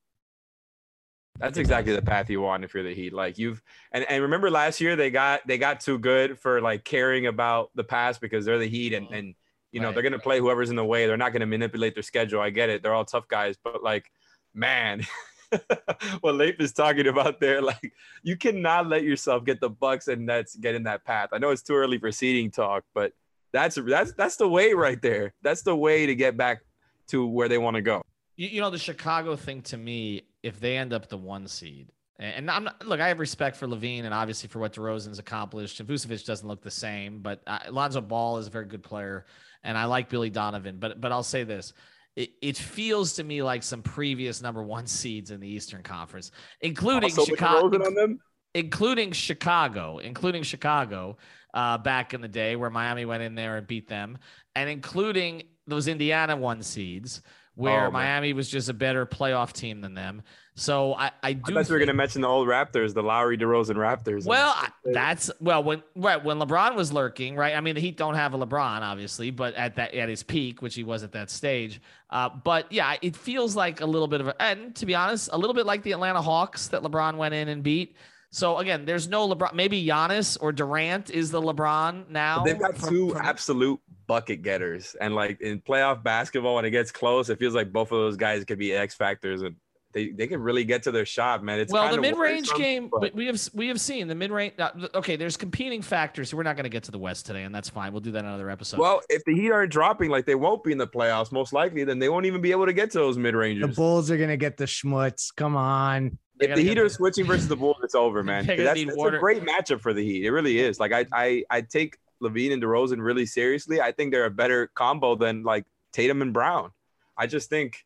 That's 1.40 1.58
exactly 1.58 1.96
the 1.96 2.02
path 2.02 2.30
you 2.30 2.42
want 2.42 2.64
if 2.64 2.74
you're 2.74 2.84
the 2.84 2.94
Heat. 2.94 3.14
Like 3.14 3.38
you've 3.38 3.64
and, 3.92 4.04
and 4.10 4.22
remember 4.24 4.52
last 4.52 4.82
year 4.82 4.96
they 4.96 5.10
got 5.10 5.46
they 5.48 5.58
got 5.58 5.80
too 5.80 5.98
good 5.98 6.38
for 6.38 6.62
like 6.62 6.84
caring 6.84 7.28
about 7.28 7.72
the 7.76 7.84
past 7.84 8.20
because 8.20 8.46
they're 8.46 8.60
the 8.60 8.68
Heat 8.68 8.94
and 8.94 9.06
mm-hmm. 9.06 9.16
and 9.16 9.36
you 9.72 9.80
know 9.80 9.88
right, 9.88 9.94
they're 9.94 10.04
gonna 10.04 10.20
play 10.20 10.40
whoever's 10.40 10.70
in 10.70 10.76
the 10.76 10.86
way. 10.86 11.08
They're 11.08 11.18
not 11.18 11.32
gonna 11.32 11.46
manipulate 11.46 11.94
their 11.94 12.04
schedule. 12.04 12.42
I 12.42 12.50
get 12.50 12.70
it. 12.70 12.84
They're 12.84 12.94
all 12.94 13.06
tough 13.06 13.28
guys, 13.28 13.56
but 13.64 13.82
like, 13.82 14.12
man, 14.54 15.06
what 16.22 16.36
Leif 16.36 16.60
is 16.60 16.74
talking 16.74 17.08
about 17.08 17.40
there, 17.40 17.62
like 17.62 17.94
you 18.22 18.36
cannot 18.36 18.88
let 18.88 19.04
yourself 19.04 19.46
get 19.46 19.62
the 19.62 19.70
Bucks 19.70 20.08
and 20.10 20.26
Nets 20.26 20.56
get 20.56 20.76
in 20.76 20.84
that 20.84 21.06
path. 21.06 21.30
I 21.32 21.38
know 21.38 21.52
it's 21.52 21.64
too 21.64 21.76
early 21.76 21.98
for 21.98 22.12
seeding 22.12 22.52
talk, 22.52 22.84
but 22.94 23.14
that's 23.54 23.76
that's 23.76 24.14
that's 24.14 24.36
the 24.36 24.48
way 24.48 24.74
right 24.74 25.02
there. 25.02 25.34
That's 25.42 25.62
the 25.62 25.76
way 25.76 26.06
to 26.06 26.16
get 26.16 26.36
back 26.36 26.64
to 27.08 27.26
where 27.26 27.48
they 27.48 27.58
want 27.58 27.76
to 27.76 27.82
go. 27.82 28.02
You, 28.36 28.48
you 28.48 28.62
know 28.62 28.70
the 28.70 28.78
Chicago 28.78 29.36
thing 29.36 29.62
to 29.64 29.78
me 29.78 30.24
if 30.44 30.60
they 30.60 30.78
end 30.78 30.94
up 30.94 31.10
the 31.10 31.18
one 31.18 31.48
seed, 31.48 31.92
and 32.20 32.52
I'm 32.52 32.66
not, 32.66 32.86
look, 32.86 33.00
I 33.00 33.08
have 33.08 33.20
respect 33.20 33.56
for 33.56 33.66
LaVine 33.66 34.04
and 34.04 34.14
obviously 34.14 34.50
for 34.50 34.60
what 34.60 34.74
DeRozan's 34.74 35.20
accomplished. 35.20 35.80
And 35.80 35.88
Vucevic 35.88 36.26
doesn't 36.26 36.48
look 36.48 36.62
the 36.62 36.70
same, 36.70 37.20
but 37.20 37.42
uh, 37.48 37.60
Lonzo 37.70 38.02
Ball 38.02 38.38
is 38.38 38.48
a 38.48 38.50
very 38.50 38.66
good 38.66 38.84
player, 38.84 39.26
and 39.64 39.78
I 39.78 39.86
like 39.86 40.10
Billy 40.10 40.30
Donovan. 40.30 40.78
But 40.80 41.00
but 41.00 41.14
I'll 41.14 41.24
say 41.24 41.46
this: 41.46 41.74
it, 42.18 42.32
it 42.42 42.58
feels 42.58 43.14
to 43.14 43.24
me 43.24 43.42
like 43.42 43.64
some 43.64 43.82
previous 43.82 44.42
number 44.42 44.62
one 44.62 44.86
seeds 44.88 45.32
in 45.32 45.40
the 45.40 45.48
Eastern 45.48 45.82
Conference, 45.82 46.32
including 46.62 47.12
also 47.12 47.24
Chicago, 47.24 48.18
including 48.54 49.14
Chicago, 49.14 50.00
including 50.00 50.44
Chicago 50.44 51.18
uh, 51.54 51.78
back 51.78 52.14
in 52.14 52.20
the 52.20 52.28
day 52.28 52.58
where 52.58 52.70
Miami 52.70 53.06
went 53.06 53.24
in 53.24 53.34
there 53.34 53.56
and 53.56 53.66
beat 53.66 53.88
them, 53.88 54.18
and 54.56 54.70
including 54.70 55.44
those 55.68 55.88
Indiana 55.88 56.36
one 56.36 56.62
seeds 56.62 57.22
where 57.60 57.88
oh, 57.88 57.92
Miami 57.92 58.32
was 58.32 58.50
just 58.50 58.70
a 58.70 58.74
better 58.74 59.06
playoff 59.06 59.52
team 59.52 59.82
than 59.82 59.94
them. 59.94 60.24
So 60.56 60.94
I, 60.94 61.12
I 61.22 61.34
do. 61.34 61.58
I 61.58 61.62
you 61.62 61.68
were 61.70 61.78
going 61.78 61.88
to 61.88 61.94
mention 61.94 62.22
the 62.22 62.28
old 62.28 62.48
Raptors, 62.48 62.94
the 62.94 63.04
Lowry 63.04 63.38
DeRozan 63.38 63.76
Raptors. 63.76 64.26
Well, 64.26 64.56
that's 64.86 65.30
well 65.42 65.62
when 65.62 65.84
right 65.96 66.24
when 66.24 66.40
LeBron 66.40 66.76
was 66.76 66.94
lurking, 66.94 67.36
right? 67.36 67.56
I 67.56 67.62
mean, 67.62 67.76
the 67.76 67.82
Heat 67.82 67.98
don't 67.98 68.16
have 68.16 68.34
a 68.34 68.38
LeBron, 68.38 68.82
obviously, 68.82 69.30
but 69.30 69.56
at 69.56 69.76
that 69.76 69.94
at 69.94 70.08
his 70.08 70.24
peak, 70.24 70.62
which 70.62 70.76
he 70.76 70.84
was 70.84 71.04
at 71.04 71.12
that 71.12 71.30
stage. 71.30 71.82
Uh, 72.10 72.30
but 72.30 72.72
yeah, 72.72 72.96
it 73.02 73.16
feels 73.16 73.56
like 73.56 73.82
a 73.82 73.86
little 73.86 74.08
bit 74.08 74.22
of 74.22 74.28
a, 74.28 74.42
and 74.42 74.74
to 74.76 74.86
be 74.86 74.96
honest, 74.96 75.30
a 75.34 75.38
little 75.38 75.54
bit 75.54 75.66
like 75.66 75.84
the 75.84 75.92
Atlanta 75.92 76.22
Hawks 76.22 76.70
that 76.70 76.82
LeBron 76.82 77.18
went 77.18 77.34
in 77.34 77.50
and 77.50 77.62
beat. 77.62 77.96
So 78.32 78.58
again, 78.58 78.86
there's 78.86 79.08
no 79.08 79.28
LeBron. 79.28 79.54
Maybe 79.54 79.86
Giannis 79.86 80.38
or 80.40 80.52
Durant 80.52 81.10
is 81.10 81.32
the 81.32 81.42
LeBron 81.42 82.10
now. 82.10 82.38
But 82.38 82.46
they've 82.46 82.60
got 82.60 82.78
from, 82.78 82.90
two 82.90 83.10
from, 83.10 83.22
absolute 83.22 83.80
bucket 84.10 84.42
getters, 84.42 84.96
and 85.00 85.14
like 85.14 85.40
in 85.40 85.62
playoff 85.62 86.04
basketball, 86.04 86.56
when 86.56 86.66
it 86.66 86.72
gets 86.72 86.92
close, 86.92 87.30
it 87.30 87.38
feels 87.38 87.54
like 87.54 87.72
both 87.72 87.92
of 87.92 88.00
those 88.00 88.18
guys 88.18 88.44
could 88.44 88.58
be 88.58 88.74
X 88.74 88.96
factors, 88.96 89.44
and 89.44 89.56
they, 89.94 90.10
they 90.10 90.26
can 90.26 90.42
really 90.42 90.64
get 90.64 90.82
to 90.84 90.92
their 90.92 91.06
shot, 91.06 91.44
man. 91.44 91.60
It's 91.60 91.72
well, 91.72 91.96
the 91.96 92.02
mid 92.02 92.18
range 92.18 92.52
game, 92.56 92.90
but 92.92 93.14
we 93.14 93.28
have 93.28 93.40
we 93.54 93.68
have 93.68 93.80
seen 93.80 94.08
the 94.08 94.16
mid 94.16 94.32
range. 94.32 94.56
Uh, 94.58 94.72
okay, 94.96 95.16
there's 95.16 95.38
competing 95.38 95.84
factors. 95.84 96.34
We're 96.34 96.42
not 96.42 96.56
going 96.56 96.64
to 96.64 96.70
get 96.70 96.84
to 96.84 96.92
the 96.92 96.98
West 96.98 97.28
today, 97.28 97.44
and 97.44 97.54
that's 97.54 97.70
fine. 97.70 97.92
We'll 97.92 98.02
do 98.02 98.12
that 98.12 98.20
in 98.20 98.26
another 98.26 98.50
episode. 98.50 98.80
Well, 98.80 99.02
if 99.10 99.24
the 99.26 99.36
Heat 99.36 99.52
aren't 99.52 99.72
dropping 99.72 100.10
like 100.10 100.26
they 100.26 100.36
won't 100.36 100.64
be 100.64 100.72
in 100.72 100.80
the 100.80 100.88
playoffs, 100.88 101.32
most 101.32 101.54
likely, 101.54 101.84
then 101.84 102.00
they 102.00 102.10
won't 102.10 102.26
even 102.26 102.42
be 102.42 102.50
able 102.52 102.66
to 102.66 102.74
get 102.74 102.90
to 102.92 102.98
those 102.98 103.18
mid 103.18 103.36
ranges. 103.36 103.68
The 103.68 103.76
Bulls 103.76 104.10
are 104.10 104.18
going 104.18 104.30
to 104.30 104.38
get 104.38 104.58
the 104.58 104.66
schmutz. 104.66 105.34
Come 105.36 105.56
on. 105.56 106.18
If 106.40 106.56
the 106.56 106.64
Heat 106.64 106.80
are 106.80 106.90
switching 106.90 107.26
versus 107.26 107.48
the 107.48 107.56
Bulls, 107.56 107.78
it's 107.84 107.96
over, 107.96 108.24
man. 108.24 108.48
That's, 108.48 108.62
that's 108.62 108.82
a 108.82 109.18
great 109.20 109.44
matchup 109.44 109.82
for 109.82 109.94
the 109.94 110.04
Heat. 110.04 110.26
It 110.26 110.32
really 110.32 110.60
is. 110.60 110.80
Like 110.80 110.94
I 110.94 111.06
I 111.14 111.44
I 111.50 111.62
take 111.62 111.98
LaVine 112.22 112.54
and 112.54 112.62
DeRozan 112.62 113.02
really 113.02 113.26
seriously. 113.26 113.82
I 113.82 113.92
think 113.92 114.12
they're 114.12 114.26
a 114.26 114.32
better 114.32 114.68
combo 114.68 115.16
than 115.16 115.44
like 115.44 115.66
Tatum 115.94 116.22
and 116.22 116.34
Brown. 116.34 116.72
I 117.18 117.28
just 117.28 117.50
think 117.50 117.86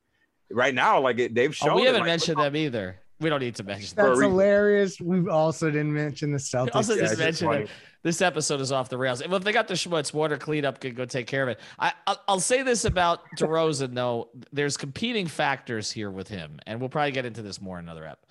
right 0.52 0.74
now, 0.74 1.00
like 1.00 1.20
it, 1.20 1.34
they've 1.34 1.56
shown. 1.56 1.72
Oh, 1.72 1.76
we 1.76 1.86
haven't 1.86 2.02
like, 2.02 2.08
mentioned 2.08 2.40
them 2.40 2.56
either. 2.56 3.00
We 3.20 3.30
don't 3.30 3.40
need 3.40 3.56
to 3.56 3.64
mention 3.64 3.96
That's 3.96 4.20
hilarious. 4.20 5.00
We 5.00 5.30
also 5.30 5.72
didn't 5.72 5.94
mention 5.94 6.32
the 6.32 6.38
Celtics. 6.38 6.66
We 6.66 6.72
also 6.72 6.98
just 6.98 7.18
mentioned 7.18 7.52
that 7.52 7.70
this 8.02 8.22
episode 8.22 8.60
is 8.60 8.72
off 8.72 8.90
the 8.90 8.98
rails. 8.98 9.26
Well, 9.26 9.38
if 9.38 9.44
they 9.44 9.54
got 9.54 9.68
the 9.68 9.76
Schmutz 9.76 10.14
water 10.14 10.38
cleanup, 10.38 10.82
could 10.82 10.96
go 10.96 11.06
take 11.06 11.26
care 11.26 11.44
of 11.44 11.50
it. 11.50 11.60
I, 11.80 11.94
I'll, 12.06 12.22
I'll 12.28 12.40
say 12.40 12.64
this 12.64 12.84
about 12.84 13.22
DeRozan 13.38 13.94
though: 13.94 14.30
there's 14.52 14.76
competing 14.76 15.28
factors 15.28 15.92
here 15.92 16.12
with 16.12 16.28
him, 16.28 16.60
and 16.66 16.80
we'll 16.80 16.90
probably 16.90 17.12
get 17.12 17.26
into 17.26 17.42
this 17.42 17.62
more 17.62 17.80
in 17.80 17.86
another 17.86 18.06
ep. 18.06 18.26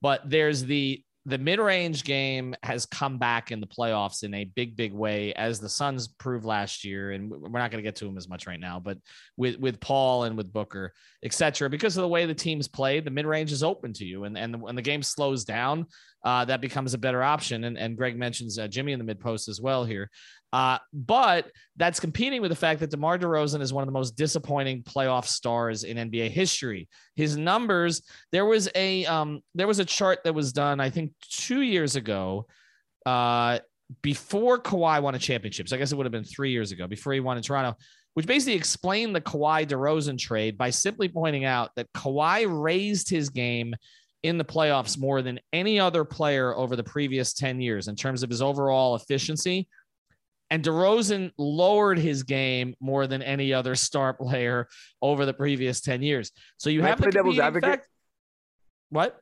But 0.00 0.28
there's 0.28 0.64
the 0.64 1.04
the 1.26 1.38
mid-range 1.38 2.04
game 2.04 2.54
has 2.62 2.84
come 2.84 3.16
back 3.16 3.50
in 3.50 3.60
the 3.60 3.66
playoffs 3.66 4.24
in 4.24 4.34
a 4.34 4.44
big 4.44 4.76
big 4.76 4.92
way 4.92 5.32
as 5.34 5.58
the 5.58 5.68
suns 5.68 6.08
proved 6.08 6.44
last 6.44 6.84
year 6.84 7.12
and 7.12 7.30
we're 7.30 7.58
not 7.58 7.70
going 7.70 7.82
to 7.82 7.86
get 7.86 7.96
to 7.96 8.04
them 8.04 8.18
as 8.18 8.28
much 8.28 8.46
right 8.46 8.60
now 8.60 8.78
but 8.78 8.98
with 9.36 9.56
with 9.58 9.80
paul 9.80 10.24
and 10.24 10.36
with 10.36 10.52
booker 10.52 10.92
etc 11.24 11.70
because 11.70 11.96
of 11.96 12.02
the 12.02 12.08
way 12.08 12.26
the 12.26 12.34
teams 12.34 12.68
play 12.68 13.00
the 13.00 13.10
mid-range 13.10 13.52
is 13.52 13.62
open 13.62 13.92
to 13.92 14.04
you 14.04 14.24
and 14.24 14.36
and 14.36 14.60
when 14.60 14.76
the 14.76 14.82
game 14.82 15.02
slows 15.02 15.44
down 15.44 15.86
uh, 16.24 16.42
that 16.42 16.62
becomes 16.62 16.94
a 16.94 16.98
better 16.98 17.22
option 17.22 17.64
and, 17.64 17.78
and 17.78 17.96
greg 17.96 18.18
mentions 18.18 18.58
uh, 18.58 18.68
jimmy 18.68 18.92
in 18.92 18.98
the 18.98 19.04
mid 19.04 19.20
post 19.20 19.48
as 19.48 19.60
well 19.60 19.84
here 19.84 20.10
uh, 20.54 20.78
but 20.92 21.50
that's 21.74 21.98
competing 21.98 22.40
with 22.40 22.48
the 22.48 22.56
fact 22.56 22.78
that 22.78 22.88
DeMar 22.90 23.18
DeRozan 23.18 23.60
is 23.60 23.72
one 23.72 23.82
of 23.82 23.88
the 23.88 23.92
most 23.92 24.12
disappointing 24.12 24.84
playoff 24.84 25.24
stars 25.24 25.82
in 25.82 25.96
NBA 25.96 26.30
history. 26.30 26.88
His 27.16 27.36
numbers, 27.36 28.02
there 28.30 28.44
was 28.44 28.70
a 28.76 29.04
um, 29.06 29.40
there 29.56 29.66
was 29.66 29.80
a 29.80 29.84
chart 29.84 30.20
that 30.22 30.32
was 30.32 30.52
done, 30.52 30.78
I 30.78 30.90
think, 30.90 31.10
two 31.28 31.62
years 31.62 31.96
ago, 31.96 32.46
uh, 33.04 33.58
before 34.00 34.60
Kawhi 34.60 35.02
won 35.02 35.16
a 35.16 35.18
championship. 35.18 35.68
So 35.68 35.74
I 35.74 35.80
guess 35.80 35.90
it 35.90 35.96
would 35.96 36.06
have 36.06 36.12
been 36.12 36.22
three 36.22 36.52
years 36.52 36.70
ago 36.70 36.86
before 36.86 37.12
he 37.14 37.18
won 37.18 37.36
in 37.36 37.42
Toronto, 37.42 37.76
which 38.12 38.28
basically 38.28 38.54
explained 38.54 39.12
the 39.12 39.20
Kawhi 39.20 39.66
DeRozan 39.66 40.16
trade 40.16 40.56
by 40.56 40.70
simply 40.70 41.08
pointing 41.08 41.44
out 41.44 41.72
that 41.74 41.92
Kawhi 41.94 42.46
raised 42.48 43.10
his 43.10 43.28
game 43.28 43.74
in 44.22 44.38
the 44.38 44.44
playoffs 44.44 44.96
more 44.96 45.20
than 45.20 45.40
any 45.52 45.80
other 45.80 46.04
player 46.04 46.54
over 46.54 46.76
the 46.76 46.84
previous 46.84 47.32
10 47.32 47.60
years 47.60 47.88
in 47.88 47.96
terms 47.96 48.22
of 48.22 48.30
his 48.30 48.40
overall 48.40 48.94
efficiency 48.94 49.66
and 50.54 50.62
DeRozan 50.62 51.32
lowered 51.36 51.98
his 51.98 52.22
game 52.22 52.76
more 52.78 53.08
than 53.08 53.22
any 53.22 53.52
other 53.52 53.74
star 53.74 54.14
player 54.14 54.68
over 55.02 55.26
the 55.26 55.34
previous 55.34 55.80
10 55.80 56.00
years. 56.00 56.30
So 56.58 56.70
you 56.70 56.78
Can 56.78 56.90
have 56.90 57.00
the 57.00 57.10
devil's 57.10 57.40
advocate. 57.40 57.70
Fact- 57.70 57.88
what? 58.88 59.20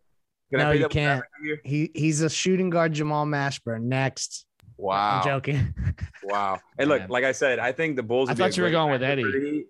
Can 0.50 0.58
no, 0.58 0.72
you 0.72 0.88
can't. 0.88 1.24
He 1.64 1.90
he's 1.94 2.20
a 2.20 2.28
shooting 2.28 2.68
guard, 2.68 2.92
Jamal 2.92 3.24
Mashburn. 3.24 3.84
Next. 3.84 4.44
Wow. 4.76 5.20
I'm 5.20 5.24
joking. 5.24 5.74
wow. 6.24 6.58
And 6.76 6.90
look, 6.90 7.08
like 7.08 7.24
I 7.24 7.32
said, 7.32 7.58
I 7.58 7.72
think 7.72 7.96
the 7.96 8.02
Bulls. 8.02 8.28
I 8.28 8.34
thought 8.34 8.54
you 8.58 8.62
were 8.62 8.70
going 8.70 8.92
with 8.92 9.02
Eddie. 9.02 9.22
The, 9.22 9.64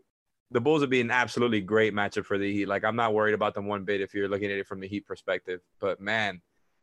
the 0.50 0.60
Bulls 0.60 0.80
would 0.80 0.90
be 0.90 1.00
an 1.00 1.12
absolutely 1.12 1.60
great 1.60 1.94
matchup 1.94 2.24
for 2.24 2.38
the 2.38 2.52
Heat. 2.52 2.66
Like 2.66 2.82
I'm 2.82 2.96
not 2.96 3.14
worried 3.14 3.34
about 3.34 3.54
them 3.54 3.66
one 3.66 3.84
bit 3.84 4.00
if 4.00 4.14
you're 4.14 4.28
looking 4.28 4.50
at 4.50 4.58
it 4.58 4.66
from 4.66 4.80
the 4.80 4.88
Heat 4.88 5.06
perspective. 5.06 5.60
But 5.78 6.00
man, 6.00 6.42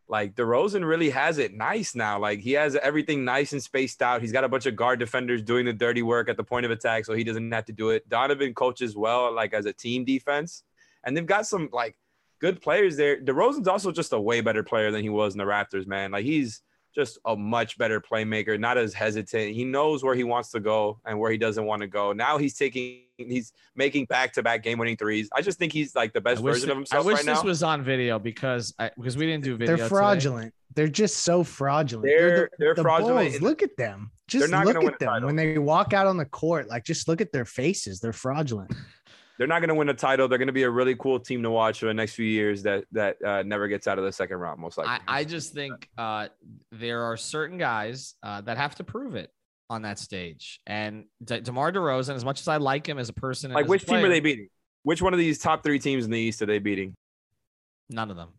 like 0.10 0.34
DeRozan 0.34 0.88
really 0.88 1.12
has 1.12 1.38
it 1.38 1.54
nice 1.54 1.94
now. 1.94 2.20
Like 2.20 2.40
he 2.40 2.54
has 2.54 2.76
everything 2.76 3.24
nice 3.24 3.54
and 3.54 3.62
spaced 3.62 4.02
out. 4.02 4.22
He's 4.22 4.32
got 4.32 4.44
a 4.44 4.50
bunch 4.50 4.66
of 4.66 4.76
guard 4.76 5.00
defenders 5.00 5.44
doing 5.44 5.66
the 5.66 5.74
dirty 5.74 6.02
work 6.02 6.30
at 6.30 6.36
the 6.36 6.44
point 6.44 6.66
of 6.66 6.72
attack, 6.72 7.06
so 7.06 7.14
he 7.14 7.24
doesn't 7.24 7.52
have 7.52 7.66
to 7.66 7.74
do 7.74 7.92
it. 7.92 8.10
Donovan 8.10 8.56
coaches 8.56 8.98
well, 8.98 9.32
like 9.34 9.54
as 9.54 9.68
a 9.68 9.74
team 9.74 10.04
defense, 10.04 10.64
and 11.04 11.16
they've 11.16 11.26
got 11.26 11.46
some 11.46 11.70
like 11.72 11.96
good 12.40 12.60
players 12.60 12.98
there. 12.98 13.22
DeRozan's 13.22 13.68
also 13.68 13.92
just 13.92 14.12
a 14.12 14.20
way 14.20 14.42
better 14.42 14.64
player 14.64 14.90
than 14.90 15.04
he 15.04 15.10
was 15.10 15.36
in 15.36 15.38
the 15.38 15.46
Raptors, 15.46 15.86
man. 15.86 16.12
Like 16.12 16.26
he's 16.26 16.62
just 16.94 17.20
a 17.26 17.36
much 17.36 17.78
better 17.78 18.02
playmaker, 18.02 18.60
not 18.60 18.78
as 18.78 18.94
hesitant. 18.94 19.54
He 19.54 19.64
knows 19.64 20.04
where 20.04 20.16
he 20.16 20.24
wants 20.24 20.50
to 20.52 20.60
go 20.60 21.00
and 21.06 21.20
where 21.20 21.32
he 21.32 21.38
doesn't 21.38 21.66
want 21.66 21.82
to 21.82 21.88
go. 21.88 22.14
Now 22.14 22.38
he's 22.38 22.56
taking, 22.56 23.02
he's 23.18 23.54
making 23.76 24.06
back 24.06 24.34
to 24.34 24.44
back 24.44 24.64
game 24.64 24.80
winning 24.80 24.98
threes. 24.98 25.30
I 25.34 25.42
just 25.42 25.60
think 25.60 25.72
he's 25.72 25.96
like 25.96 26.14
the 26.14 26.22
best 26.22 26.42
version 26.42 26.68
that, 26.68 26.74
of 26.74 26.78
himself. 26.78 27.04
I 27.04 27.08
wish 27.08 27.18
right 27.18 27.26
this 27.26 27.44
now. 27.44 27.48
was 27.48 27.64
on 27.64 27.84
video 27.84 28.20
because 28.20 28.74
I, 28.80 28.92
because 28.98 29.18
we 29.18 29.26
didn't 29.26 29.44
do 29.44 29.56
video. 29.56 29.78
They're 29.78 29.88
fraudulent. 29.88 30.46
Today. 30.46 30.56
They're 30.76 30.88
just 30.88 31.18
so 31.18 31.44
fraudulent. 31.44 32.06
They're 32.08 32.30
they're, 32.30 32.50
the, 32.52 32.58
they're 32.60 32.76
the 32.76 32.82
fraudulent. 32.84 33.32
Bulls, 33.32 33.42
look 33.42 33.64
at 33.64 33.76
them. 33.76 34.12
Just 34.28 34.52
look 34.52 34.84
at 34.84 35.00
them 35.00 35.24
when 35.24 35.36
they 35.36 35.58
walk 35.58 35.94
out 35.94 36.06
on 36.06 36.16
the 36.16 36.26
court. 36.26 36.70
Like 36.70 36.86
just 36.86 37.08
look 37.08 37.22
at 37.22 37.32
their 37.32 37.46
faces. 37.46 38.00
They're 38.00 38.14
fraudulent 38.14 38.72
they're 39.40 39.48
not 39.48 39.60
going 39.62 39.70
to 39.70 39.76
win 39.76 39.88
a 39.88 39.94
title. 39.94 40.28
They're 40.28 40.38
going 40.38 40.48
to 40.48 40.54
be 40.54 40.64
a 40.64 40.70
really 40.70 40.96
cool 40.96 41.18
team 41.18 41.42
to 41.44 41.50
watch 41.50 41.80
for 41.80 41.86
the 41.86 41.94
next 41.94 42.14
few 42.14 42.26
years 42.26 42.62
that 42.64 42.84
that 42.92 43.24
uh, 43.24 43.42
never 43.44 43.70
gets 43.70 43.88
out 43.88 43.98
of 43.98 44.04
the 44.04 44.12
second 44.12 44.38
round, 44.38 44.60
most 44.60 44.78
likely. 44.78 44.94
I, 45.08 45.20
I 45.20 45.24
just 45.24 45.54
think 45.54 45.90
uh, 45.98 46.28
there 46.74 47.04
are 47.04 47.16
certain 47.16 47.58
guys 47.58 48.16
uh, 48.22 48.42
that 48.42 48.58
have 48.58 48.76
to 48.76 48.84
prove 48.84 49.16
it 49.16 49.32
on 49.70 49.84
that 49.84 49.98
stage. 49.98 50.60
And 50.68 51.06
De- 51.24 51.40
DeMar 51.40 51.72
DeRozan, 51.72 52.16
as 52.16 52.26
much 52.26 52.42
as 52.42 52.50
I 52.50 52.58
like 52.58 52.88
him 52.88 53.00
as 53.00 53.08
a 53.08 53.14
person, 53.14 53.54
like 53.54 53.68
which 53.68 53.86
player, 53.86 54.02
team 54.02 54.06
are 54.08 54.14
they 54.14 54.20
beating? 54.20 54.50
Which 54.84 55.02
one 55.02 55.14
of 55.14 55.20
these 55.20 55.40
top 55.40 55.64
three 55.64 55.80
teams 55.80 56.04
in 56.04 56.12
the 56.12 56.20
East 56.20 56.42
are 56.42 56.46
they 56.46 56.60
beating? 56.60 56.94
None 57.90 58.12
of 58.12 58.18
them. 58.18 58.30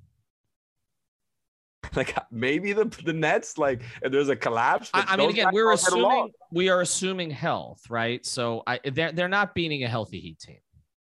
like 1.97 2.15
maybe 2.31 2.75
the 2.75 2.85
the 3.07 3.15
Nets. 3.15 3.57
Like 3.57 3.81
if 4.03 4.13
there's 4.13 4.29
a 4.29 4.37
collapse. 4.37 4.91
I, 4.93 5.07
I 5.09 5.17
mean, 5.17 5.31
again, 5.31 5.49
we're 5.51 5.73
assuming 5.73 6.31
we 6.53 6.69
are 6.69 6.83
assuming 6.83 7.31
health, 7.31 7.89
right? 7.89 8.25
So 8.27 8.63
I 8.67 8.81
they're 8.85 9.13
they're 9.13 9.29
not 9.29 9.55
beating 9.55 9.83
a 9.83 9.89
healthy 9.89 10.21
Heat 10.21 10.39
team. 10.39 10.59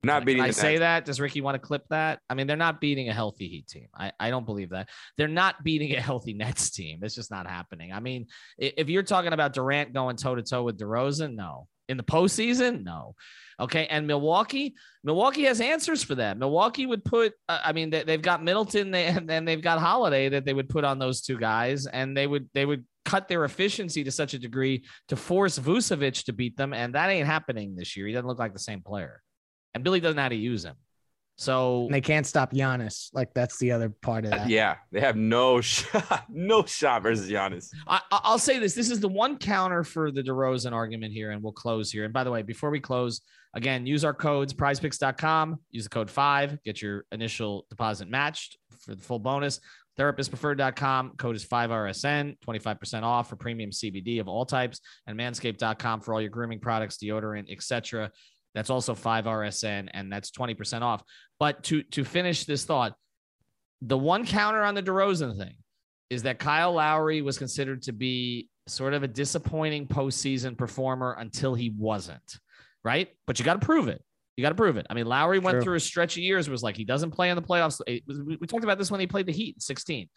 Not 0.03 0.25
beating. 0.25 0.43
I 0.43 0.51
say 0.51 0.79
that. 0.79 1.05
Does 1.05 1.21
Ricky 1.21 1.39
want 1.39 1.55
to 1.55 1.59
clip 1.59 1.83
that? 1.89 2.19
I 2.29 2.33
mean, 2.33 2.45
they're 2.45 2.57
not 2.57 2.81
beating 2.81 3.07
a 3.07 3.13
healthy 3.13 3.47
Heat 3.47 3.67
team. 3.67 3.87
I, 3.95 4.11
I 4.19 4.29
don't 4.29 4.45
believe 4.45 4.71
that. 4.71 4.89
They're 5.17 5.29
not 5.29 5.63
beating 5.63 5.95
a 5.95 6.01
healthy 6.01 6.33
Nets 6.33 6.71
team. 6.71 6.99
It's 7.03 7.15
just 7.15 7.31
not 7.31 7.47
happening. 7.47 7.93
I 7.93 8.01
mean, 8.01 8.27
if 8.57 8.89
you're 8.89 9.03
talking 9.03 9.31
about 9.31 9.53
Durant 9.53 9.93
going 9.93 10.17
toe 10.17 10.35
to 10.35 10.43
toe 10.43 10.63
with 10.63 10.77
DeRozan, 10.77 11.35
no. 11.35 11.67
In 11.87 11.97
the 11.97 12.03
postseason, 12.03 12.83
no. 12.83 13.15
Okay, 13.59 13.85
and 13.87 14.07
Milwaukee, 14.07 14.73
Milwaukee 15.03 15.43
has 15.43 15.61
answers 15.61 16.03
for 16.03 16.15
that. 16.15 16.37
Milwaukee 16.37 16.85
would 16.85 17.05
put, 17.05 17.33
uh, 17.47 17.59
I 17.63 17.71
mean, 17.71 17.89
they, 17.89 18.03
have 18.07 18.21
got 18.21 18.43
Middleton, 18.43 18.91
they, 18.91 19.05
and 19.05 19.29
then 19.29 19.45
they've 19.45 19.61
got 19.61 19.79
Holiday 19.79 20.29
that 20.29 20.43
they 20.43 20.53
would 20.53 20.69
put 20.69 20.83
on 20.83 20.97
those 20.97 21.21
two 21.21 21.37
guys, 21.37 21.85
and 21.85 22.15
they 22.17 22.25
would 22.25 22.49
they 22.53 22.65
would 22.65 22.85
cut 23.05 23.27
their 23.27 23.43
efficiency 23.43 24.03
to 24.05 24.11
such 24.11 24.33
a 24.33 24.39
degree 24.39 24.85
to 25.09 25.15
force 25.15 25.59
Vucevic 25.59 26.23
to 26.25 26.33
beat 26.33 26.57
them, 26.57 26.73
and 26.73 26.95
that 26.95 27.09
ain't 27.09 27.27
happening 27.27 27.75
this 27.75 27.95
year. 27.95 28.07
He 28.07 28.13
doesn't 28.13 28.27
look 28.27 28.39
like 28.39 28.53
the 28.53 28.59
same 28.59 28.81
player 28.81 29.21
and 29.73 29.83
Billy 29.83 29.99
doesn't 29.99 30.15
know 30.15 30.23
how 30.23 30.29
to 30.29 30.35
use 30.35 30.63
him. 30.63 30.75
So 31.35 31.85
and 31.85 31.93
they 31.93 32.01
can't 32.01 32.27
stop 32.27 32.53
Giannis. 32.53 33.09
Like 33.13 33.33
that's 33.33 33.57
the 33.57 33.71
other 33.71 33.89
part 33.89 34.25
of 34.25 34.31
that. 34.31 34.49
Yeah, 34.49 34.75
they 34.91 34.99
have 34.99 35.15
no 35.15 35.61
shot, 35.61 36.25
no 36.29 36.63
shot 36.63 37.01
versus 37.01 37.29
Giannis. 37.29 37.69
I, 37.87 38.01
will 38.25 38.37
say 38.37 38.59
this: 38.59 38.75
this 38.75 38.91
is 38.91 38.99
the 38.99 39.07
one 39.07 39.37
counter 39.37 39.83
for 39.83 40.11
the 40.11 40.21
DeRozan 40.21 40.73
argument 40.73 41.11
here, 41.11 41.31
and 41.31 41.41
we'll 41.41 41.53
close 41.53 41.91
here. 41.91 42.03
And 42.03 42.13
by 42.13 42.23
the 42.23 42.31
way, 42.31 42.43
before 42.43 42.69
we 42.69 42.79
close, 42.79 43.21
again, 43.55 43.87
use 43.87 44.05
our 44.05 44.13
codes: 44.13 44.53
PrizePicks.com. 44.53 45.59
Use 45.71 45.85
the 45.85 45.89
code 45.89 46.11
five, 46.11 46.61
get 46.63 46.81
your 46.81 47.05
initial 47.11 47.65
deposit 47.69 48.07
matched 48.07 48.57
for 48.79 48.93
the 48.93 49.01
full 49.01 49.19
bonus. 49.19 49.59
TherapistPreferred.com. 49.99 51.13
Code 51.17 51.35
is 51.35 51.45
5RSN, 51.45 52.37
25% 52.45 53.03
off 53.03 53.29
for 53.29 53.35
premium 53.35 53.69
CBD 53.69 54.19
of 54.19 54.27
all 54.27 54.45
types, 54.45 54.81
and 55.05 55.17
Manscaped.com 55.17 56.01
for 56.01 56.13
all 56.13 56.21
your 56.21 56.31
grooming 56.31 56.59
products, 56.59 56.97
deodorant, 56.97 57.51
etc. 57.51 58.11
That's 58.53 58.69
also 58.69 58.93
5RSN 58.93 59.89
and 59.93 60.11
that's 60.11 60.31
20% 60.31 60.81
off. 60.81 61.03
But 61.39 61.63
to 61.65 61.83
to 61.83 62.03
finish 62.03 62.45
this 62.45 62.65
thought, 62.65 62.95
the 63.81 63.97
one 63.97 64.25
counter 64.25 64.63
on 64.63 64.75
the 64.75 64.83
DeRozan 64.83 65.37
thing 65.37 65.55
is 66.09 66.23
that 66.23 66.39
Kyle 66.39 66.73
Lowry 66.73 67.21
was 67.21 67.37
considered 67.37 67.81
to 67.83 67.91
be 67.91 68.49
sort 68.67 68.93
of 68.93 69.03
a 69.03 69.07
disappointing 69.07 69.87
postseason 69.87 70.57
performer 70.57 71.15
until 71.19 71.53
he 71.53 71.71
wasn't, 71.77 72.37
right? 72.83 73.09
But 73.25 73.39
you 73.39 73.45
got 73.45 73.59
to 73.59 73.65
prove 73.65 73.87
it. 73.87 74.01
You 74.37 74.41
got 74.41 74.49
to 74.49 74.55
prove 74.55 74.77
it. 74.77 74.87
I 74.89 74.93
mean, 74.93 75.05
Lowry 75.05 75.39
went 75.39 75.55
True. 75.55 75.63
through 75.63 75.75
a 75.75 75.79
stretch 75.79 76.17
of 76.17 76.23
years 76.23 76.49
was 76.49 76.63
like 76.63 76.75
he 76.75 76.85
doesn't 76.85 77.11
play 77.11 77.29
in 77.29 77.35
the 77.35 77.41
playoffs. 77.41 77.81
We 77.85 78.47
talked 78.47 78.63
about 78.63 78.77
this 78.77 78.89
when 78.89 78.99
he 78.99 79.07
played 79.07 79.25
the 79.25 79.33
Heat 79.33 79.55
in 79.55 79.59
16. 79.59 80.09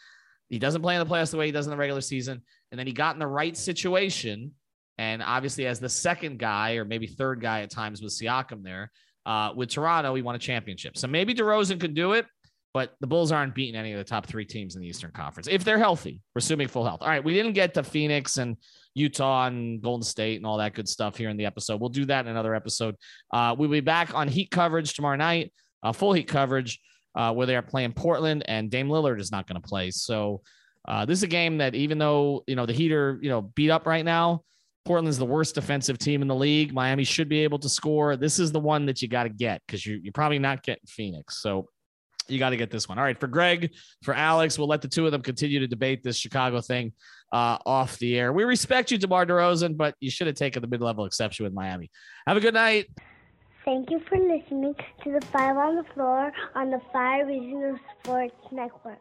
He 0.49 0.59
doesn't 0.59 0.81
play 0.81 0.95
in 0.95 1.07
the 1.07 1.13
playoffs 1.13 1.33
the 1.33 1.37
way 1.37 1.47
he 1.47 1.53
does 1.53 1.67
in 1.67 1.71
the 1.71 1.77
regular 1.77 2.01
season. 2.01 2.43
And 2.71 2.79
then 2.79 2.87
he 2.87 2.93
got 2.93 3.15
in 3.15 3.19
the 3.19 3.27
right 3.27 3.57
situation 3.57 4.53
and 4.99 5.23
obviously, 5.23 5.67
as 5.67 5.81
the 5.81 5.89
second 5.89 6.39
guy 6.39 6.77
or 6.77 6.85
maybe 6.85 7.07
third 7.07 7.41
guy 7.41 7.63
at 7.63 7.71
times 7.71 8.01
with 8.01 8.13
Siakam 8.13 8.63
there, 8.63 8.91
uh, 9.27 9.53
with 9.55 9.71
Toronto, 9.71 10.13
we 10.13 10.23
won 10.23 10.35
a 10.35 10.39
championship. 10.39 10.97
So 10.97 11.07
maybe 11.09 11.35
DeRozan 11.35 11.81
could 11.81 11.95
do 11.95 12.13
it, 12.13 12.27
but 12.73 12.95
the 13.01 13.07
Bulls 13.07 13.33
aren't 13.33 13.55
beating 13.55 13.75
any 13.75 13.93
of 13.93 13.99
the 13.99 14.05
top 14.05 14.27
three 14.27 14.45
teams 14.45 14.77
in 14.77 14.83
the 14.83 14.89
Eastern 14.89 15.11
Conference 15.11 15.49
if 15.49 15.65
they're 15.65 15.79
healthy. 15.79 16.21
We're 16.35 16.41
assuming 16.41 16.69
full 16.69 16.85
health. 16.85 17.03
All 17.03 17.09
right, 17.09 17.23
we 17.23 17.35
didn't 17.35 17.53
get 17.53 17.75
to 17.75 17.83
Phoenix 17.83 18.39
and 18.39 18.57
Utah 18.95 19.47
and 19.47 19.83
Golden 19.83 20.05
State 20.05 20.37
and 20.37 20.47
all 20.47 20.59
that 20.59 20.75
good 20.75 20.89
stuff 20.89 21.17
here 21.17 21.29
in 21.29 21.37
the 21.37 21.45
episode. 21.45 21.81
We'll 21.81 21.91
do 21.91 22.07
that 22.07 22.25
in 22.25 22.31
another 22.31 22.55
episode. 22.55 22.97
Uh, 23.31 23.55
we'll 23.59 23.69
be 23.69 23.81
back 23.81 24.15
on 24.15 24.29
Heat 24.29 24.51
coverage 24.51 24.95
tomorrow 24.95 25.17
night, 25.17 25.53
uh, 25.83 25.93
full 25.93 26.15
Heat 26.15 26.29
coverage, 26.29 26.81
uh, 27.15 27.33
where 27.35 27.47
they 27.47 27.57
are 27.57 27.63
playing 27.63 27.93
Portland, 27.93 28.45
and 28.47 28.71
Dame 28.71 28.89
Lillard 28.89 29.21
is 29.21 29.33
not 29.33 29.47
going 29.47 29.61
to 29.61 29.69
play. 29.69 29.91
So 29.91 30.43
uh, 30.87 31.05
this 31.05 31.19
is 31.19 31.23
a 31.25 31.29
game 31.29 31.59
that 31.59 31.75
even 31.75 31.99
though 31.99 32.45
you 32.47 32.57
know 32.57 32.65
the 32.65 32.73
Heat 32.73 32.93
are 32.93 33.19
you 33.21 33.29
know 33.29 33.43
beat 33.43 33.71
up 33.71 33.87
right 33.87 34.05
now 34.05 34.43
Portland's 34.87 35.19
the 35.19 35.27
worst 35.27 35.55
defensive 35.55 35.99
team 35.99 36.23
in 36.23 36.29
the 36.29 36.35
league. 36.35 36.73
Miami 36.73 37.05
should 37.05 37.29
be 37.29 37.41
able 37.41 37.59
to 37.59 37.69
score. 37.69 38.17
This 38.17 38.39
is 38.39 38.53
the 38.53 38.61
one 38.61 38.87
that 38.87 39.03
you 39.03 39.09
got 39.09 39.25
to 39.25 39.29
get 39.29 39.61
because 39.67 39.85
you, 39.85 40.01
you're 40.03 40.13
probably 40.13 40.39
not 40.39 40.63
getting 40.63 40.87
Phoenix. 40.87 41.43
So 41.43 41.69
you 42.29 42.39
got 42.39 42.51
to 42.51 42.57
get 42.57 42.71
this 42.71 42.89
one. 42.89 42.99
All 42.99 43.05
right. 43.05 43.19
For 43.19 43.27
Greg, 43.27 43.73
for 44.03 44.15
Alex, 44.15 44.59
we'll 44.59 44.69
let 44.69 44.83
the 44.83 44.89
two 44.89 45.07
of 45.07 45.13
them 45.13 45.23
continue 45.23 45.61
to 45.61 45.67
debate 45.67 46.03
this 46.03 46.17
Chicago 46.17 46.61
thing 46.61 46.93
uh, 47.33 47.59
off 47.67 47.99
the 47.99 48.19
air. 48.19 48.33
We 48.33 48.45
respect 48.45 48.91
you, 48.91 48.99
DeMar 48.99 49.27
DeRozan, 49.27 49.77
but 49.77 49.95
you 50.01 50.11
should 50.11 50.27
have 50.27 50.37
taken 50.37 50.63
the 50.63 50.69
mid 50.69 50.81
level 50.81 51.05
exception 51.05 51.45
with 51.45 51.53
Miami. 51.53 51.91
Have 52.27 52.37
a 52.37 52.41
good 52.41 52.55
night. 52.55 52.87
Thank 53.65 53.91
you 53.91 54.01
for 54.09 54.17
listening 54.17 54.75
to 55.03 55.13
the 55.13 55.27
Five 55.33 55.57
on 55.57 55.77
the 55.77 55.85
Floor 55.95 56.33
on 56.55 56.71
the 56.71 56.81
Five 56.93 57.27
Reasons 57.27 57.81
Sports 58.03 58.35
Network. 58.53 58.99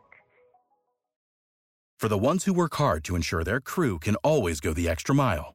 For 2.00 2.08
the 2.08 2.18
ones 2.18 2.46
who 2.46 2.54
work 2.54 2.76
hard 2.76 3.04
to 3.06 3.16
ensure 3.16 3.44
their 3.44 3.62
crew 3.62 4.00
can 4.00 4.16
always 4.18 4.60
go 4.60 4.74
the 4.74 4.90
extra 4.90 5.16
mile, 5.16 5.55